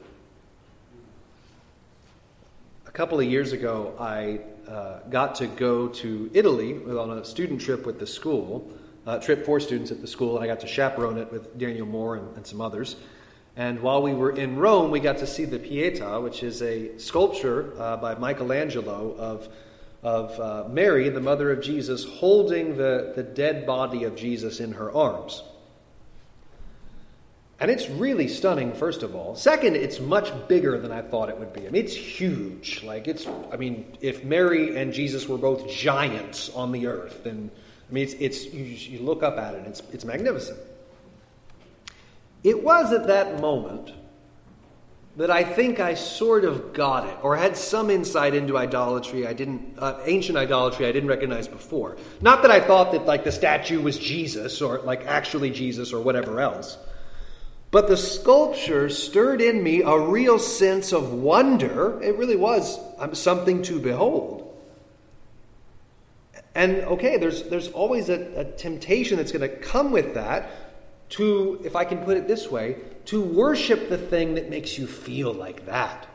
A 2.88 2.92
couple 2.92 3.20
of 3.20 3.26
years 3.26 3.54
ago, 3.54 3.96
I 4.00 4.40
uh, 4.70 5.00
got 5.10 5.36
to 5.36 5.48
go 5.48 5.88
to 5.90 6.30
Italy 6.34 6.76
on 6.76 7.12
a 7.12 7.24
student 7.24 7.62
trip 7.62 7.86
with 7.86 8.00
the 8.00 8.08
school, 8.08 8.70
uh, 9.06 9.20
trip 9.20 9.46
for 9.46 9.60
students 9.60 9.92
at 9.92 10.02
the 10.02 10.08
school, 10.08 10.36
and 10.36 10.44
I 10.44 10.48
got 10.48 10.62
to 10.62 10.68
chaperone 10.68 11.18
it 11.18 11.32
with 11.32 11.58
Daniel 11.58 11.86
Moore 11.86 12.16
and, 12.16 12.38
and 12.38 12.46
some 12.46 12.62
others. 12.62 12.96
And 13.56 13.82
while 13.82 14.02
we 14.02 14.14
were 14.14 14.32
in 14.32 14.58
Rome, 14.58 14.90
we 14.90 15.00
got 15.00 15.20
to 15.20 15.28
see 15.28 15.46
the 15.46 15.60
Pietà, 15.60 16.24
which 16.24 16.42
is 16.42 16.62
a 16.62 16.98
sculpture 16.98 17.74
uh, 17.80 17.98
by 17.98 18.16
Michelangelo 18.16 19.16
of, 19.18 19.48
of 20.02 20.40
uh, 20.40 20.70
Mary, 20.70 21.10
the 21.10 21.22
mother 21.22 21.52
of 21.52 21.62
Jesus, 21.62 22.04
holding 22.04 22.78
the, 22.78 23.14
the 23.16 23.24
dead 23.24 23.68
body 23.68 24.06
of 24.06 24.16
Jesus 24.16 24.60
in 24.60 24.74
her 24.74 24.92
arms. 24.92 25.44
And 27.60 27.70
it's 27.70 27.88
really 27.88 28.28
stunning, 28.28 28.74
first 28.74 29.04
of 29.04 29.16
all. 29.16 29.36
Second, 29.36 29.76
it's 29.76 30.00
much 30.00 30.32
bigger 30.48 30.80
than 30.80 30.92
I 30.92 31.02
thought 31.02 31.30
it 31.30 31.38
would 31.38 31.54
be. 31.54 31.62
I 31.62 31.70
mean, 31.70 31.86
it's 31.86 31.96
huge. 31.96 32.84
Like, 32.84 33.08
it's, 33.08 33.28
I 33.52 33.56
mean, 33.56 33.86
if 34.02 34.24
Mary 34.24 34.76
and 34.76 34.92
Jesus 34.92 35.30
were 35.30 35.38
both 35.38 35.70
giants 35.70 36.50
on 36.50 36.72
the 36.72 36.88
earth, 36.88 37.24
then, 37.24 37.52
I 37.90 37.94
mean, 37.94 38.04
it's, 38.04 38.14
it's 38.14 38.46
you, 38.54 38.64
you 38.64 39.00
look 39.00 39.24
up 39.24 39.38
at 39.38 39.56
it, 39.56 39.66
it's, 39.68 39.82
it's 39.92 40.06
magnificent. 40.06 40.60
It 42.44 42.64
was 42.64 42.92
at 42.92 43.08
that 43.08 43.40
moment 43.40 43.94
that 45.16 45.30
I 45.30 45.44
think 45.44 45.80
I 45.80 45.94
sort 45.94 46.44
of 46.44 46.74
got 46.74 47.08
it, 47.08 47.18
or 47.22 47.36
had 47.36 47.56
some 47.56 47.92
insight 47.92 48.34
into 48.34 48.58
idolatry 48.58 49.28
I 49.28 49.34
didn't, 49.34 49.76
uh, 49.78 50.00
ancient 50.06 50.38
idolatry 50.38 50.88
I 50.88 50.92
didn't 50.92 51.10
recognize 51.10 51.48
before. 51.48 51.98
Not 52.20 52.42
that 52.42 52.50
I 52.50 52.60
thought 52.60 52.94
that 52.94 53.06
like 53.06 53.24
the 53.24 53.32
statue 53.32 53.80
was 53.80 54.00
Jesus, 54.00 54.62
or 54.62 54.80
like 54.80 55.06
actually 55.06 55.52
Jesus, 55.52 55.94
or 55.94 56.02
whatever 56.02 56.42
else. 56.42 56.78
But 57.70 57.88
the 57.88 57.98
sculpture 57.98 58.90
stirred 58.90 59.42
in 59.42 59.62
me 59.62 59.82
a 59.82 59.98
real 59.98 60.40
sense 60.40 60.94
of 60.94 61.12
wonder. 61.14 62.02
It 62.02 62.18
really 62.18 62.36
was 62.36 62.80
um, 62.98 63.14
something 63.14 63.62
to 63.64 63.80
behold. 63.80 64.43
And 66.56 66.78
okay, 66.82 67.18
there's, 67.18 67.44
there's 67.44 67.70
always 67.70 68.10
a, 68.10 68.40
a 68.40 68.46
temptation 68.46 69.18
that's 69.18 69.32
going 69.32 69.50
to 69.50 69.56
come 69.56 69.92
with 69.92 70.14
that 70.14 70.52
to, 71.10 71.60
if 71.64 71.76
I 71.76 71.86
can 71.86 72.00
put 72.00 72.18
it 72.18 72.28
this 72.28 72.50
way, 72.50 72.78
to 73.06 73.22
worship 73.22 73.90
the 73.90 73.98
thing 73.98 74.36
that 74.36 74.50
makes 74.50 74.78
you 74.78 74.88
feel 74.88 75.34
like 75.34 75.66
that. 75.66 76.08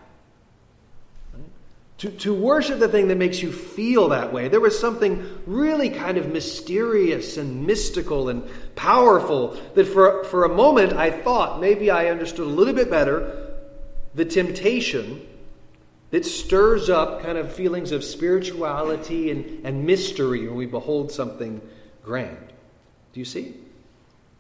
To, 1.98 2.10
to 2.10 2.32
worship 2.32 2.78
the 2.78 2.88
thing 2.88 3.08
that 3.08 3.18
makes 3.18 3.42
you 3.42 3.50
feel 3.50 4.10
that 4.10 4.32
way. 4.32 4.46
There 4.46 4.60
was 4.60 4.78
something 4.78 5.40
really 5.46 5.90
kind 5.90 6.16
of 6.16 6.28
mysterious 6.28 7.36
and 7.36 7.66
mystical 7.66 8.28
and 8.28 8.48
powerful 8.76 9.58
that 9.74 9.86
for, 9.86 10.22
for 10.24 10.44
a 10.44 10.48
moment 10.48 10.92
I 10.92 11.10
thought 11.10 11.60
maybe 11.60 11.90
I 11.90 12.06
understood 12.06 12.46
a 12.46 12.50
little 12.50 12.74
bit 12.74 12.88
better 12.88 13.56
the 14.14 14.24
temptation 14.24 15.26
that 16.10 16.24
stirs 16.24 16.88
up 16.88 17.22
kind 17.22 17.36
of 17.36 17.52
feelings 17.52 17.92
of 17.92 18.02
spirituality 18.02 19.30
and, 19.30 19.64
and 19.64 19.84
mystery 19.84 20.46
when 20.46 20.56
we 20.56 20.66
behold 20.66 21.12
something 21.12 21.60
grand. 22.02 22.52
Do 23.12 23.20
you 23.20 23.26
see? 23.26 23.54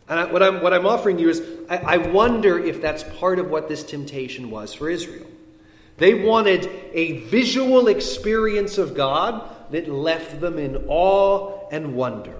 And 0.08 0.20
I, 0.20 0.24
what, 0.32 0.42
I'm, 0.42 0.62
what 0.62 0.72
I'm 0.72 0.86
offering 0.86 1.18
you 1.18 1.28
is 1.28 1.42
I, 1.68 1.76
I 1.76 1.96
wonder 1.98 2.58
if 2.58 2.80
that's 2.80 3.02
part 3.18 3.38
of 3.38 3.50
what 3.50 3.68
this 3.68 3.84
temptation 3.84 4.50
was 4.50 4.72
for 4.72 4.88
Israel. 4.88 5.26
They 5.98 6.14
wanted 6.14 6.70
a 6.92 7.18
visual 7.24 7.88
experience 7.88 8.78
of 8.78 8.94
God 8.94 9.56
that 9.70 9.88
left 9.88 10.40
them 10.40 10.58
in 10.58 10.86
awe 10.88 11.68
and 11.70 11.94
wonder. 11.94 12.36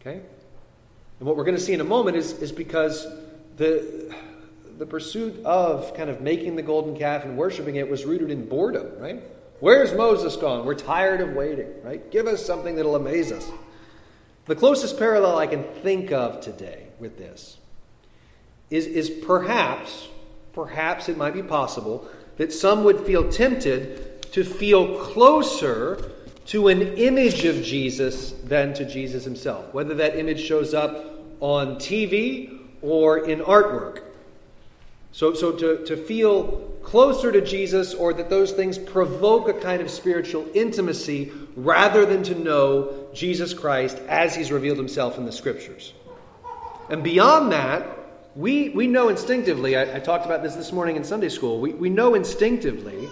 Okay? 0.00 0.20
And 1.18 1.28
what 1.28 1.36
we're 1.36 1.44
going 1.44 1.56
to 1.56 1.62
see 1.62 1.74
in 1.74 1.80
a 1.80 1.84
moment 1.84 2.16
is, 2.16 2.32
is 2.32 2.50
because 2.50 3.06
the, 3.56 4.12
the 4.78 4.86
pursuit 4.86 5.44
of 5.44 5.94
kind 5.94 6.10
of 6.10 6.20
making 6.20 6.56
the 6.56 6.62
golden 6.62 6.96
calf 6.96 7.24
and 7.24 7.36
worshiping 7.36 7.76
it 7.76 7.88
was 7.88 8.04
rooted 8.04 8.30
in 8.30 8.48
boredom, 8.48 8.88
right? 8.98 9.22
Where's 9.60 9.94
Moses 9.94 10.36
gone? 10.36 10.66
We're 10.66 10.74
tired 10.74 11.20
of 11.20 11.30
waiting, 11.30 11.70
right? 11.82 12.10
Give 12.10 12.26
us 12.26 12.44
something 12.44 12.76
that'll 12.76 12.96
amaze 12.96 13.32
us. 13.32 13.48
The 14.46 14.56
closest 14.56 14.98
parallel 14.98 15.38
I 15.38 15.46
can 15.46 15.62
think 15.62 16.12
of 16.12 16.40
today 16.40 16.88
with 16.98 17.16
this 17.16 17.58
is, 18.70 18.86
is 18.86 19.08
perhaps, 19.08 20.08
perhaps 20.52 21.08
it 21.08 21.16
might 21.16 21.34
be 21.34 21.42
possible 21.42 22.06
that 22.36 22.52
some 22.52 22.84
would 22.84 23.00
feel 23.00 23.30
tempted 23.30 24.22
to 24.32 24.44
feel 24.44 24.98
closer 24.98 26.12
to 26.46 26.68
an 26.68 26.82
image 26.98 27.44
of 27.44 27.62
Jesus 27.62 28.32
than 28.44 28.74
to 28.74 28.84
Jesus 28.84 29.24
himself, 29.24 29.72
whether 29.72 29.94
that 29.94 30.16
image 30.16 30.42
shows 30.42 30.74
up 30.74 31.22
on 31.40 31.76
TV 31.76 32.60
or 32.82 33.26
in 33.26 33.40
artwork. 33.40 34.02
So, 35.14 35.32
so 35.32 35.52
to, 35.52 35.84
to 35.84 35.96
feel 35.96 36.72
closer 36.82 37.30
to 37.30 37.40
Jesus 37.40 37.94
or 37.94 38.12
that 38.14 38.28
those 38.28 38.50
things 38.50 38.78
provoke 38.78 39.48
a 39.48 39.52
kind 39.52 39.80
of 39.80 39.88
spiritual 39.88 40.44
intimacy 40.54 41.30
rather 41.54 42.04
than 42.04 42.24
to 42.24 42.34
know 42.34 43.06
Jesus 43.14 43.54
Christ 43.54 43.96
as 44.08 44.34
he's 44.34 44.50
revealed 44.50 44.76
himself 44.76 45.16
in 45.16 45.24
the 45.24 45.30
scriptures. 45.30 45.94
And 46.90 47.04
beyond 47.04 47.52
that, 47.52 47.86
we, 48.34 48.70
we 48.70 48.88
know 48.88 49.08
instinctively, 49.08 49.76
I, 49.76 49.98
I 49.98 50.00
talked 50.00 50.26
about 50.26 50.42
this 50.42 50.56
this 50.56 50.72
morning 50.72 50.96
in 50.96 51.04
Sunday 51.04 51.28
school, 51.28 51.60
we, 51.60 51.72
we 51.74 51.90
know 51.90 52.16
instinctively 52.16 53.08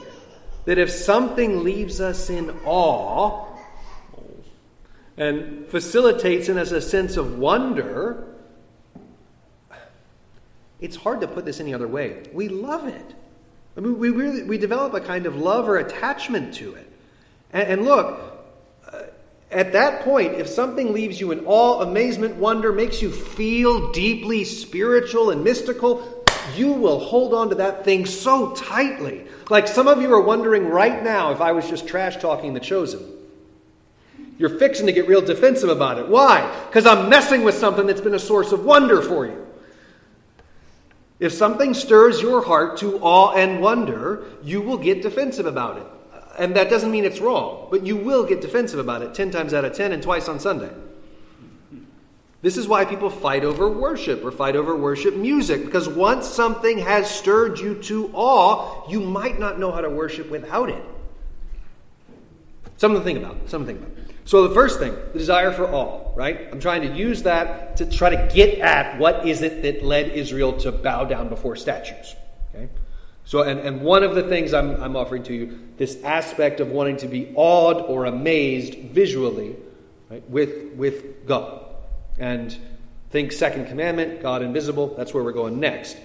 that 0.64 0.78
if 0.78 0.90
something 0.90 1.62
leaves 1.62 2.00
us 2.00 2.30
in 2.30 2.50
awe 2.64 3.46
and 5.16 5.68
facilitates 5.68 6.48
in 6.48 6.58
us 6.58 6.72
a 6.72 6.80
sense 6.80 7.16
of 7.16 7.38
wonder, 7.38 8.31
it's 10.82 10.96
hard 10.96 11.20
to 11.20 11.28
put 11.28 11.44
this 11.44 11.60
any 11.60 11.72
other 11.72 11.88
way. 11.88 12.22
We 12.32 12.48
love 12.48 12.86
it. 12.88 13.14
I 13.76 13.80
mean, 13.80 13.98
we 13.98 14.10
really 14.10 14.42
we 14.42 14.58
develop 14.58 14.92
a 14.92 15.00
kind 15.00 15.24
of 15.24 15.36
love 15.36 15.68
or 15.68 15.78
attachment 15.78 16.54
to 16.54 16.74
it. 16.74 16.92
And, 17.52 17.68
and 17.68 17.84
look, 17.84 18.20
uh, 18.92 19.02
at 19.50 19.72
that 19.72 20.02
point, 20.02 20.34
if 20.34 20.48
something 20.48 20.92
leaves 20.92 21.20
you 21.20 21.30
in 21.30 21.46
awe, 21.46 21.80
amazement, 21.80 22.36
wonder, 22.36 22.72
makes 22.72 23.00
you 23.00 23.10
feel 23.10 23.92
deeply 23.92 24.44
spiritual 24.44 25.30
and 25.30 25.44
mystical, 25.44 26.24
you 26.56 26.72
will 26.72 26.98
hold 26.98 27.32
on 27.32 27.48
to 27.50 27.54
that 27.54 27.84
thing 27.84 28.04
so 28.04 28.52
tightly. 28.52 29.24
Like 29.48 29.68
some 29.68 29.86
of 29.86 30.02
you 30.02 30.12
are 30.12 30.20
wondering 30.20 30.68
right 30.68 31.02
now 31.02 31.30
if 31.32 31.40
I 31.40 31.52
was 31.52 31.68
just 31.68 31.86
trash 31.86 32.16
talking 32.16 32.52
the 32.54 32.60
chosen. 32.60 33.08
You're 34.38 34.58
fixing 34.58 34.86
to 34.86 34.92
get 34.92 35.06
real 35.06 35.20
defensive 35.20 35.70
about 35.70 35.98
it. 35.98 36.08
Why? 36.08 36.66
Because 36.66 36.84
I'm 36.84 37.08
messing 37.08 37.44
with 37.44 37.54
something 37.54 37.86
that's 37.86 38.00
been 38.00 38.14
a 38.14 38.18
source 38.18 38.50
of 38.50 38.64
wonder 38.64 39.00
for 39.00 39.26
you. 39.26 39.41
If 41.22 41.32
something 41.32 41.72
stirs 41.72 42.20
your 42.20 42.44
heart 42.44 42.78
to 42.78 42.98
awe 42.98 43.32
and 43.34 43.60
wonder, 43.60 44.24
you 44.42 44.60
will 44.60 44.76
get 44.76 45.02
defensive 45.02 45.46
about 45.46 45.76
it. 45.76 45.86
And 46.36 46.56
that 46.56 46.68
doesn't 46.68 46.90
mean 46.90 47.04
it's 47.04 47.20
wrong, 47.20 47.68
but 47.70 47.86
you 47.86 47.96
will 47.96 48.24
get 48.24 48.40
defensive 48.40 48.80
about 48.80 49.02
it 49.02 49.14
10 49.14 49.30
times 49.30 49.54
out 49.54 49.64
of 49.64 49.72
10 49.72 49.92
and 49.92 50.02
twice 50.02 50.28
on 50.28 50.40
Sunday. 50.40 50.72
This 52.40 52.56
is 52.56 52.66
why 52.66 52.84
people 52.84 53.08
fight 53.08 53.44
over 53.44 53.68
worship 53.68 54.24
or 54.24 54.32
fight 54.32 54.56
over 54.56 54.74
worship 54.74 55.14
music, 55.14 55.64
because 55.64 55.88
once 55.88 56.26
something 56.26 56.78
has 56.78 57.08
stirred 57.08 57.60
you 57.60 57.76
to 57.82 58.10
awe, 58.14 58.90
you 58.90 58.98
might 58.98 59.38
not 59.38 59.60
know 59.60 59.70
how 59.70 59.80
to 59.80 59.90
worship 59.90 60.28
without 60.28 60.70
it. 60.70 60.84
Something 62.78 63.00
to 63.00 63.04
think 63.04 63.20
about. 63.20 63.48
Something 63.48 63.76
to 63.76 63.80
think 63.84 63.96
about. 63.96 64.01
So 64.24 64.46
the 64.46 64.54
first 64.54 64.78
thing, 64.78 64.94
the 65.12 65.18
desire 65.18 65.52
for 65.52 65.66
all, 65.66 66.12
right? 66.16 66.48
I'm 66.52 66.60
trying 66.60 66.82
to 66.82 66.96
use 66.96 67.24
that 67.24 67.76
to 67.78 67.86
try 67.86 68.10
to 68.10 68.32
get 68.32 68.60
at 68.60 68.98
what 68.98 69.26
is 69.26 69.42
it 69.42 69.62
that 69.62 69.84
led 69.84 70.12
Israel 70.12 70.52
to 70.58 70.70
bow 70.70 71.04
down 71.04 71.28
before 71.28 71.56
statues. 71.56 72.14
Okay? 72.54 72.68
So, 73.24 73.42
and, 73.42 73.58
and 73.60 73.82
one 73.82 74.02
of 74.02 74.14
the 74.14 74.22
things 74.28 74.54
I'm, 74.54 74.80
I'm 74.82 74.96
offering 74.96 75.22
to 75.24 75.34
you, 75.34 75.58
this 75.76 76.02
aspect 76.04 76.60
of 76.60 76.70
wanting 76.70 76.98
to 76.98 77.08
be 77.08 77.32
awed 77.34 77.78
or 77.78 78.04
amazed 78.04 78.74
visually 78.90 79.56
right, 80.10 80.28
with, 80.28 80.72
with 80.74 81.26
God. 81.26 81.66
And 82.18 82.56
think 83.10 83.32
second 83.32 83.66
commandment, 83.66 84.22
God 84.22 84.42
invisible, 84.42 84.94
that's 84.96 85.12
where 85.12 85.24
we're 85.24 85.32
going 85.32 85.58
next. 85.58 85.96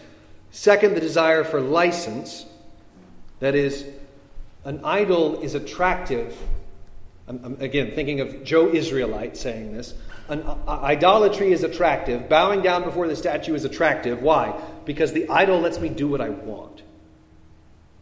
Second, 0.51 0.95
the 0.95 1.01
desire 1.01 1.43
for 1.43 1.61
license. 1.61 2.45
That 3.39 3.53
is, 3.53 3.85
an 4.63 4.83
idol 4.83 5.41
is 5.41 5.53
attractive 5.53 6.35
I'm, 7.27 7.41
I'm, 7.43 7.61
again 7.61 7.91
thinking 7.91 8.21
of 8.21 8.43
Joe 8.43 8.69
Israelite 8.69 9.37
saying 9.37 9.73
this. 9.73 9.93
An, 10.29 10.41
uh, 10.43 10.57
idolatry 10.67 11.51
is 11.51 11.63
attractive. 11.63 12.29
Bowing 12.29 12.61
down 12.61 12.83
before 12.83 13.07
the 13.07 13.15
statue 13.15 13.53
is 13.53 13.65
attractive. 13.65 14.21
Why? 14.21 14.59
Because 14.85 15.13
the 15.13 15.29
idol 15.29 15.59
lets 15.59 15.79
me 15.79 15.89
do 15.89 16.07
what 16.07 16.21
I 16.21 16.29
want. 16.29 16.81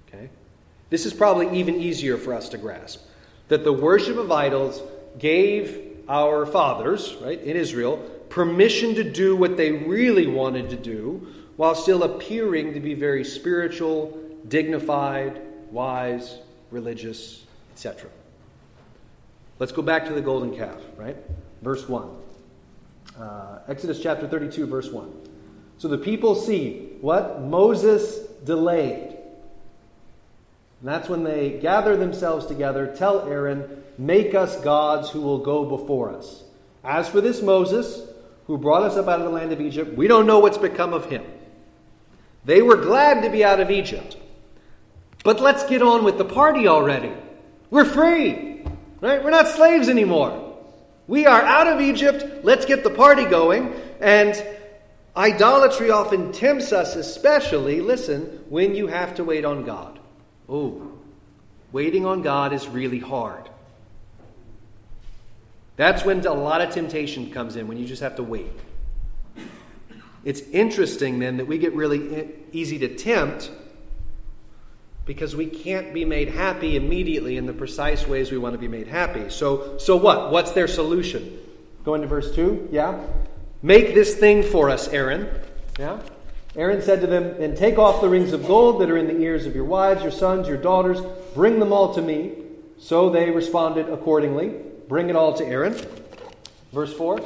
Okay? 0.08 0.30
This 0.90 1.06
is 1.06 1.14
probably 1.14 1.60
even 1.60 1.76
easier 1.76 2.18
for 2.18 2.34
us 2.34 2.50
to 2.50 2.58
grasp. 2.58 3.02
That 3.48 3.64
the 3.64 3.74
worship 3.74 4.18
of 4.18 4.32
idols 4.32 4.82
gave 5.18 5.82
our 6.08 6.46
fathers, 6.46 7.16
right, 7.22 7.42
in 7.42 7.56
Israel, 7.56 7.98
permission 8.30 8.96
to 8.96 9.04
do 9.04 9.36
what 9.36 9.58
they 9.58 9.72
really 9.72 10.28
wanted 10.28 10.70
to 10.70 10.76
do 10.76 11.28
while 11.56 11.74
still 11.74 12.04
appearing 12.04 12.74
to 12.74 12.80
be 12.80 12.94
very 12.94 13.24
spiritual, 13.24 14.20
dignified, 14.48 15.42
wise, 15.72 16.38
religious, 16.70 17.44
etc. 17.74 18.10
Let's 19.60 19.72
go 19.72 19.82
back 19.82 20.06
to 20.08 20.14
the 20.14 20.22
golden 20.22 20.56
calf, 20.56 20.78
right? 20.98 21.18
Verse 21.62 21.88
1. 21.88 22.10
Uh, 23.20 23.60
Exodus 23.68 24.02
chapter 24.02 24.28
32, 24.28 24.66
verse 24.68 24.90
1. 24.90 25.12
So 25.78 25.88
the 25.88 25.98
people 25.98 26.36
see 26.36 26.90
what? 27.02 27.42
Moses 27.42 28.18
delayed. 28.44 29.12
And 30.80 30.90
that's 30.90 31.08
when 31.08 31.24
they 31.24 31.52
gather 31.62 31.96
themselves 31.96 32.46
together, 32.46 32.94
tell 32.96 33.28
Aaron, 33.28 33.84
Make 33.98 34.36
us 34.36 34.60
gods 34.62 35.10
who 35.10 35.22
will 35.22 35.38
go 35.38 35.64
before 35.66 36.14
us. 36.14 36.44
As 36.84 37.08
for 37.08 37.22
this 37.22 37.42
Moses, 37.42 38.08
who 38.48 38.58
brought 38.58 38.84
us 38.84 38.98
up 38.98 39.08
out 39.08 39.20
of 39.20 39.26
the 39.26 39.32
land 39.32 39.52
of 39.52 39.62
Egypt, 39.62 39.98
we 39.98 40.08
don't 40.08 40.28
know 40.28 40.40
what's 40.40 40.58
become 40.58 40.94
of 40.94 41.10
him. 41.10 41.24
They 42.44 42.62
were 42.62 42.76
glad 42.76 43.24
to 43.24 43.30
be 43.30 43.44
out 43.44 43.60
of 43.60 43.72
Egypt. 43.72 44.18
But 45.24 45.40
let's 45.40 45.66
get 45.66 45.82
on 45.82 46.04
with 46.04 46.18
the 46.18 46.26
party 46.26 46.68
already. 46.68 47.12
We're 47.72 47.86
free. 47.86 48.55
Right? 49.06 49.24
We're 49.24 49.30
not 49.30 49.48
slaves 49.48 49.88
anymore. 49.88 50.58
We 51.06 51.28
are 51.28 51.40
out 51.40 51.68
of 51.68 51.80
Egypt. 51.80 52.44
Let's 52.44 52.66
get 52.66 52.84
the 52.84 52.90
party 52.90 53.24
going. 53.24 53.72
And 54.02 54.44
Idolatry 55.16 55.92
often 55.92 56.32
tempts 56.32 56.74
us, 56.74 56.96
especially, 56.96 57.82
listen, 57.82 58.44
when 58.50 58.74
you 58.74 58.88
have 58.88 59.14
to 59.18 59.24
wait 59.24 59.46
on 59.46 59.64
God. 59.64 60.00
Oh, 60.50 60.92
waiting 61.72 62.08
on 62.08 62.24
God 62.24 62.52
is 62.52 62.68
really 62.68 62.98
hard. 62.98 63.48
That's 65.76 66.04
when 66.04 66.26
a 66.26 66.34
lot 66.34 66.62
of 66.62 66.74
temptation 66.74 67.30
comes 67.30 67.58
in, 67.58 67.68
when 67.68 67.78
you 67.78 67.86
just 67.86 68.02
have 68.02 68.16
to 68.16 68.24
wait. 68.24 68.52
It's 70.24 70.42
interesting 70.42 71.20
then 71.20 71.38
that 71.38 71.46
we 71.46 71.60
get 71.60 71.76
really 71.76 72.34
easy 72.52 72.80
to 72.80 72.96
tempt 72.96 73.52
because 75.06 75.36
we 75.36 75.46
can't 75.46 75.94
be 75.94 76.04
made 76.04 76.30
happy 76.30 76.76
immediately 76.76 77.38
in 77.38 77.46
the 77.46 77.54
precise 77.54 78.08
ways 78.08 78.32
we 78.32 78.38
want 78.38 78.54
to 78.54 78.60
be 78.60 78.68
made 78.68 78.88
happy. 78.88 79.30
So, 79.30 79.78
so 79.78 79.96
what? 79.96 80.32
What's 80.32 80.52
their 80.52 80.68
solution? 80.68 81.40
Go 81.84 81.94
into 81.94 82.08
verse 82.08 82.34
2. 82.34 82.70
Yeah? 82.72 83.00
Make 83.62 83.94
this 83.94 84.16
thing 84.16 84.42
for 84.42 84.70
us, 84.70 84.88
Aaron. 84.88 85.30
Yeah? 85.78 86.00
Aaron 86.56 86.82
said 86.82 87.02
to 87.02 87.08
them, 87.08 87.38
Then 87.38 87.56
take 87.56 87.78
off 87.78 88.02
the 88.02 88.10
rings 88.10 88.34
of 88.34 88.48
gold 88.48 88.82
that 88.82 88.90
are 88.90 88.98
in 88.98 89.08
the 89.08 89.20
ears 89.20 89.46
of 89.46 89.56
your 89.56 89.66
wives, 89.66 90.02
your 90.02 90.12
sons, 90.12 90.48
your 90.48 90.58
daughters. 90.58 91.00
Bring 91.36 91.60
them 91.60 91.72
all 91.72 91.94
to 91.94 92.02
me. 92.02 92.34
So 92.80 93.10
they 93.10 93.30
responded 93.30 93.90
accordingly. 93.90 94.54
Bring 94.88 95.10
it 95.10 95.16
all 95.16 95.34
to 95.34 95.46
Aaron. 95.46 95.76
Verse 96.72 96.94
4. 96.94 97.20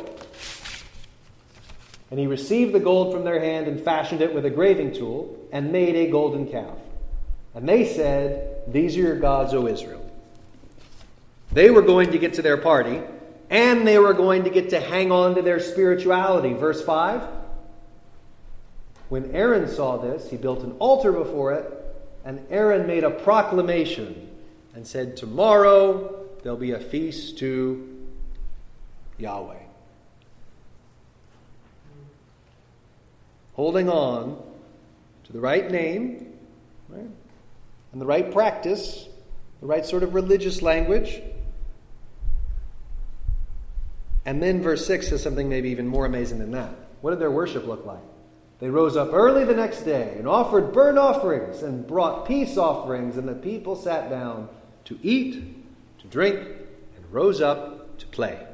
And 2.11 2.19
he 2.19 2.27
received 2.27 2.73
the 2.73 2.79
gold 2.79 3.13
from 3.13 3.23
their 3.23 3.39
hand 3.39 3.67
and 3.67 3.79
fashioned 3.79 4.21
it 4.21 4.33
with 4.33 4.45
a 4.45 4.49
graving 4.49 4.93
tool 4.93 5.47
and 5.51 5.71
made 5.71 5.95
a 5.95 6.09
golden 6.09 6.47
calf. 6.47 6.75
And 7.53 7.67
they 7.67 7.85
said, 7.85 8.63
These 8.67 8.95
are 8.97 9.01
your 9.01 9.19
gods, 9.19 9.53
O 9.53 9.67
Israel. 9.67 10.05
They 11.51 11.71
were 11.71 11.81
going 11.81 12.11
to 12.11 12.19
get 12.19 12.33
to 12.35 12.41
their 12.41 12.57
party, 12.57 13.01
and 13.49 13.87
they 13.87 13.97
were 13.97 14.13
going 14.13 14.43
to 14.43 14.49
get 14.49 14.69
to 14.69 14.79
hang 14.79 15.11
on 15.11 15.35
to 15.35 15.41
their 15.41 15.59
spirituality. 15.59 16.53
Verse 16.53 16.83
5 16.83 17.23
When 19.09 19.31
Aaron 19.35 19.67
saw 19.67 19.97
this, 19.97 20.29
he 20.29 20.37
built 20.37 20.63
an 20.63 20.73
altar 20.79 21.11
before 21.11 21.53
it, 21.53 21.73
and 22.23 22.45
Aaron 22.49 22.85
made 22.85 23.03
a 23.03 23.09
proclamation 23.09 24.29
and 24.75 24.85
said, 24.85 25.17
Tomorrow 25.17 26.27
there'll 26.43 26.57
be 26.57 26.71
a 26.71 26.79
feast 26.79 27.39
to 27.39 28.07
Yahweh. 29.17 29.55
Holding 33.53 33.89
on 33.89 34.41
to 35.25 35.33
the 35.33 35.39
right 35.39 35.69
name, 35.69 36.37
right? 36.87 37.09
And 37.91 38.01
the 38.01 38.05
right 38.05 38.31
practice, 38.31 39.07
the 39.61 39.67
right 39.67 39.85
sort 39.85 40.03
of 40.03 40.13
religious 40.13 40.61
language. 40.61 41.21
And 44.25 44.43
then 44.43 44.61
verse 44.61 44.85
6 44.85 45.09
says 45.09 45.23
something 45.23 45.49
maybe 45.49 45.69
even 45.69 45.87
more 45.87 46.05
amazing 46.05 46.39
than 46.39 46.51
that. 46.51 46.73
What 47.01 47.11
did 47.11 47.19
their 47.19 47.31
worship 47.31 47.65
look 47.65 47.85
like? 47.85 48.03
They 48.59 48.69
rose 48.69 48.97
up 48.97 49.13
early 49.13 49.45
the 49.45 49.55
next 49.55 49.83
day 49.83 50.15
and 50.17 50.27
offered 50.27 50.73
burnt 50.73 50.97
offerings 50.97 51.63
and 51.63 51.87
brought 51.87 52.27
peace 52.27 52.57
offerings, 52.57 53.15
and 53.15 53.27
the 53.27 53.33
people 53.33 53.75
sat 53.75 54.09
down 54.09 54.49
to 54.85 54.99
eat, 55.01 55.99
to 55.99 56.07
drink, 56.07 56.39
and 56.39 57.11
rose 57.11 57.41
up 57.41 57.97
to 57.99 58.05
play. 58.07 58.45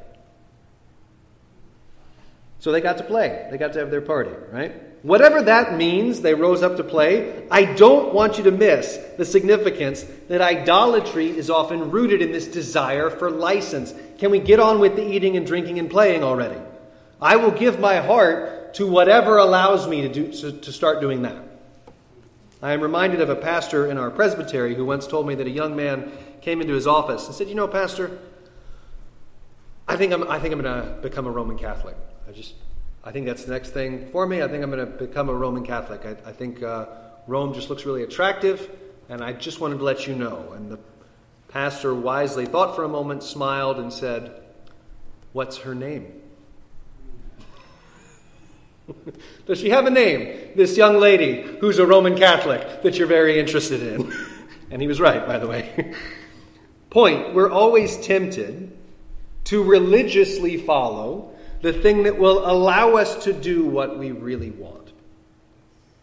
So 2.65 2.71
they 2.71 2.81
got 2.81 2.97
to 2.97 3.03
play. 3.03 3.47
They 3.51 3.59
got 3.59 3.73
to 3.73 3.79
have 3.79 3.91
their 3.91 4.01
party, 4.01 4.31
right? 4.51 4.73
Whatever 5.03 5.43
that 5.43 5.77
means, 5.77 6.21
they 6.21 6.33
rose 6.33 6.63
up 6.63 6.77
to 6.77 6.83
play. 6.83 7.47
I 7.51 7.63
don't 7.63 8.11
want 8.11 8.39
you 8.39 8.45
to 8.45 8.51
miss 8.51 8.97
the 9.17 9.23
significance 9.23 10.03
that 10.29 10.41
idolatry 10.41 11.29
is 11.29 11.51
often 11.51 11.91
rooted 11.91 12.23
in 12.23 12.31
this 12.31 12.47
desire 12.47 13.11
for 13.11 13.29
license. 13.29 13.93
Can 14.17 14.31
we 14.31 14.39
get 14.39 14.59
on 14.59 14.79
with 14.79 14.95
the 14.95 15.07
eating 15.07 15.37
and 15.37 15.45
drinking 15.45 15.77
and 15.77 15.91
playing 15.91 16.23
already? 16.23 16.59
I 17.21 17.35
will 17.35 17.51
give 17.51 17.79
my 17.79 17.97
heart 17.97 18.73
to 18.73 18.87
whatever 18.87 19.37
allows 19.37 19.87
me 19.87 20.01
to, 20.01 20.09
do, 20.09 20.31
to, 20.31 20.51
to 20.51 20.71
start 20.71 21.01
doing 21.01 21.21
that. 21.21 21.37
I 22.63 22.73
am 22.73 22.81
reminded 22.81 23.21
of 23.21 23.29
a 23.29 23.35
pastor 23.35 23.91
in 23.91 23.99
our 23.99 24.09
presbytery 24.09 24.73
who 24.73 24.85
once 24.85 25.05
told 25.05 25.27
me 25.27 25.35
that 25.35 25.45
a 25.45 25.51
young 25.51 25.75
man 25.75 26.11
came 26.41 26.61
into 26.61 26.73
his 26.73 26.87
office 26.87 27.27
and 27.27 27.35
said, 27.35 27.47
You 27.47 27.53
know, 27.53 27.67
Pastor, 27.67 28.17
I 29.87 29.97
think 29.97 30.11
I'm, 30.11 30.27
I 30.27 30.39
think 30.39 30.51
I'm 30.51 30.63
going 30.63 30.83
to 30.83 30.93
become 31.03 31.27
a 31.27 31.31
Roman 31.31 31.59
Catholic. 31.59 31.95
I 32.27 32.31
just, 32.31 32.55
I 33.03 33.11
think 33.11 33.25
that's 33.25 33.43
the 33.45 33.53
next 33.53 33.69
thing 33.69 34.09
for 34.11 34.25
me. 34.25 34.41
I 34.41 34.47
think 34.47 34.63
I'm 34.63 34.71
going 34.71 34.85
to 34.85 34.91
become 34.91 35.29
a 35.29 35.33
Roman 35.33 35.63
Catholic. 35.63 36.05
I, 36.05 36.29
I 36.29 36.31
think 36.31 36.63
uh, 36.63 36.87
Rome 37.27 37.53
just 37.53 37.69
looks 37.69 37.85
really 37.85 38.03
attractive, 38.03 38.69
and 39.09 39.23
I 39.23 39.33
just 39.33 39.59
wanted 39.59 39.77
to 39.77 39.83
let 39.83 40.07
you 40.07 40.15
know. 40.15 40.53
And 40.55 40.71
the 40.71 40.79
pastor 41.49 41.93
wisely 41.93 42.45
thought 42.45 42.75
for 42.75 42.83
a 42.83 42.89
moment, 42.89 43.23
smiled, 43.23 43.77
and 43.77 43.93
said, 43.93 44.41
What's 45.33 45.57
her 45.59 45.75
name? 45.75 46.21
Does 49.45 49.59
she 49.59 49.69
have 49.69 49.85
a 49.85 49.91
name, 49.91 50.51
this 50.55 50.77
young 50.77 50.97
lady 50.97 51.41
who's 51.59 51.79
a 51.79 51.85
Roman 51.85 52.17
Catholic 52.17 52.81
that 52.83 52.97
you're 52.97 53.07
very 53.07 53.39
interested 53.39 53.81
in? 53.81 54.13
and 54.71 54.81
he 54.81 54.87
was 54.87 54.99
right, 54.99 55.25
by 55.25 55.37
the 55.37 55.47
way. 55.47 55.93
Point 56.89 57.33
we're 57.33 57.51
always 57.51 57.97
tempted 57.97 58.75
to 59.45 59.63
religiously 59.63 60.57
follow 60.57 61.34
the 61.61 61.73
thing 61.73 62.03
that 62.03 62.17
will 62.17 62.49
allow 62.49 62.95
us 62.95 63.23
to 63.23 63.33
do 63.33 63.65
what 63.65 63.97
we 63.97 64.11
really 64.11 64.51
want. 64.51 64.91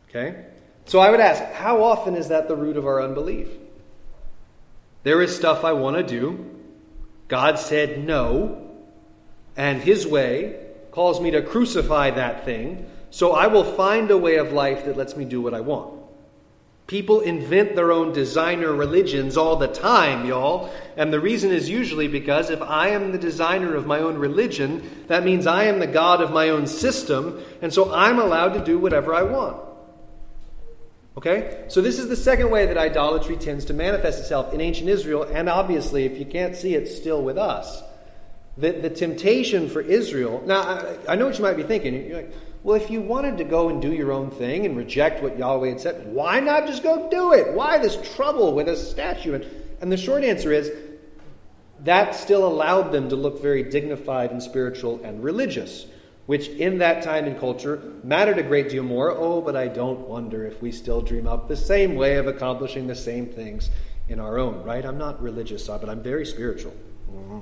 Okay? 0.09 0.45
So 0.85 0.99
I 0.99 1.11
would 1.11 1.21
ask, 1.21 1.43
how 1.55 1.83
often 1.83 2.17
is 2.17 2.29
that 2.29 2.49
the 2.49 2.57
root 2.57 2.77
of 2.77 2.87
our 2.87 3.03
unbelief? 3.03 3.49
There 5.05 5.23
is 5.23 5.35
stuff 5.35 5.65
I 5.65 5.73
want 5.73 5.97
to 5.97 6.03
do. 6.03 6.49
God 7.29 7.59
said 7.59 8.05
no, 8.05 8.71
and 9.57 9.81
His 9.81 10.07
way 10.07 10.59
calls 10.91 11.21
me 11.21 11.31
to 11.31 11.43
crucify 11.43 12.11
that 12.11 12.45
thing, 12.45 12.87
so 13.11 13.33
I 13.33 13.47
will 13.47 13.65
find 13.65 14.11
a 14.11 14.19
way 14.19 14.37
of 14.37 14.53
life 14.53 14.85
that 14.85 14.97
lets 14.97 15.17
me 15.17 15.25
do 15.25 15.41
what 15.41 15.55
I 15.55 15.61
want. 15.61 16.02
People 16.93 17.21
invent 17.21 17.75
their 17.75 17.91
own 17.91 18.13
designer 18.13 18.71
religions 18.71 19.39
all 19.39 19.57
the 19.57 19.67
time, 19.67 20.27
y'all. 20.27 20.71
And 20.95 21.11
the 21.11 21.21
reason 21.21 21.51
is 21.51 21.71
usually 21.71 22.07
because 22.07 22.51
if 22.51 22.61
I 22.61 22.89
am 22.89 23.13
the 23.13 23.19
designer 23.19 23.75
of 23.75 23.87
my 23.87 24.01
own 24.01 24.19
religion, 24.19 25.07
that 25.07 25.25
means 25.25 25.47
I 25.47 25.65
am 25.65 25.79
the 25.79 25.87
God 25.87 26.21
of 26.21 26.33
my 26.33 26.51
own 26.51 26.67
system, 26.67 27.43
and 27.63 27.73
so 27.73 27.95
I'm 27.95 28.19
allowed 28.19 28.53
to 28.59 28.61
do 28.63 28.79
whatever 28.79 29.15
I 29.15 29.23
want. 29.23 29.57
Okay? 31.17 31.65
So, 31.69 31.81
this 31.81 31.99
is 31.99 32.11
the 32.11 32.17
second 32.17 32.51
way 32.51 32.67
that 32.67 32.77
idolatry 32.77 33.39
tends 33.39 33.65
to 33.67 33.73
manifest 33.73 34.21
itself 34.21 34.53
in 34.53 34.61
ancient 34.61 34.91
Israel, 34.91 35.23
and 35.23 35.49
obviously, 35.49 36.05
if 36.05 36.19
you 36.19 36.27
can't 36.27 36.55
see 36.55 36.75
it, 36.75 36.89
still 36.89 37.23
with 37.23 37.39
us. 37.39 37.83
The, 38.59 38.73
the 38.73 38.91
temptation 38.91 39.71
for 39.71 39.81
Israel. 39.81 40.43
Now, 40.45 40.61
I, 40.61 40.97
I 41.09 41.15
know 41.15 41.25
what 41.25 41.39
you 41.39 41.43
might 41.43 41.57
be 41.57 41.63
thinking. 41.63 41.95
You're 42.07 42.17
like, 42.17 42.35
well, 42.65 42.81
if 42.81 42.91
you 42.91 43.01
wanted 43.01 43.39
to 43.39 43.45
go 43.45 43.69
and 43.69 43.83
do 43.83 43.93
your 43.93 44.13
own 44.13 44.31
thing 44.31 44.67
and 44.67 44.77
reject 44.77 45.23
what 45.23 45.37
Yahweh 45.37 45.71
had 45.71 45.81
said, 45.81 46.07
why 46.07 46.39
not 46.39 46.67
just 46.67 46.83
go 46.83 47.11
do 47.11 47.33
it? 47.33 47.53
Why 47.55 47.79
this 47.79 47.99
trouble 48.15 48.55
with 48.55 48.69
a 48.69 48.77
statue? 48.77 49.35
And, 49.35 49.47
and 49.81 49.91
the 49.91 49.97
short 49.97 50.23
answer 50.23 50.53
is 50.53 50.71
that 51.81 52.15
still 52.15 52.47
allowed 52.47 52.93
them 52.93 53.09
to 53.09 53.17
look 53.17 53.43
very 53.43 53.65
dignified 53.65 54.31
and 54.31 54.41
spiritual 54.41 55.01
and 55.03 55.25
religious, 55.25 55.87
which 56.27 56.49
in 56.49 56.79
that 56.79 57.03
time 57.03 57.27
and 57.27 57.39
culture 57.39 57.83
mattered 58.05 58.39
a 58.39 58.45
great 58.45 58.69
deal 58.69 58.85
more. 58.85 59.11
Oh, 59.11 59.41
but 59.41 59.57
I 59.57 59.67
don't 59.67 60.07
wonder 60.07 60.47
if 60.47 60.63
we 60.63 60.71
still 60.71 61.01
dream 61.01 61.27
up 61.27 61.49
the 61.49 61.57
same 61.57 61.97
way 61.97 62.15
of 62.17 62.29
accomplishing 62.29 62.87
the 62.87 62.95
same 62.95 63.27
things 63.27 63.71
in 64.09 64.21
our 64.21 64.39
own, 64.39 64.63
right? 64.63 64.85
I'm 64.85 64.99
not 64.99 65.21
religious, 65.21 65.67
but 65.67 65.89
I'm 65.89 66.03
very 66.03 66.27
spiritual. 66.27 66.75
Mm-hmm. 67.11 67.39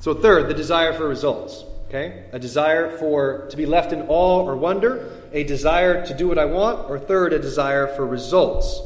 So, 0.00 0.14
third, 0.14 0.48
the 0.48 0.54
desire 0.54 0.92
for 0.92 1.06
results. 1.06 1.64
Okay? 1.88 2.24
A 2.32 2.38
desire 2.38 2.96
for 2.98 3.46
to 3.50 3.56
be 3.56 3.66
left 3.66 3.92
in 3.92 4.02
awe 4.02 4.44
or 4.44 4.56
wonder, 4.56 5.10
a 5.32 5.42
desire 5.44 6.04
to 6.06 6.14
do 6.14 6.28
what 6.28 6.38
I 6.38 6.44
want, 6.44 6.90
or 6.90 6.98
third, 6.98 7.32
a 7.32 7.38
desire 7.38 7.86
for 7.86 8.06
results. 8.06 8.80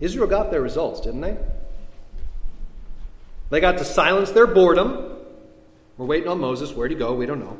Israel 0.00 0.26
got 0.26 0.50
their 0.50 0.62
results, 0.62 1.00
didn't 1.00 1.20
they? 1.20 1.36
They 3.50 3.60
got 3.60 3.78
to 3.78 3.84
silence 3.84 4.30
their 4.30 4.46
boredom. 4.46 5.16
We're 5.96 6.06
waiting 6.06 6.28
on 6.28 6.40
Moses. 6.40 6.72
Where'd 6.72 6.90
he 6.90 6.96
go? 6.96 7.14
We 7.14 7.26
don't 7.26 7.40
know. 7.40 7.58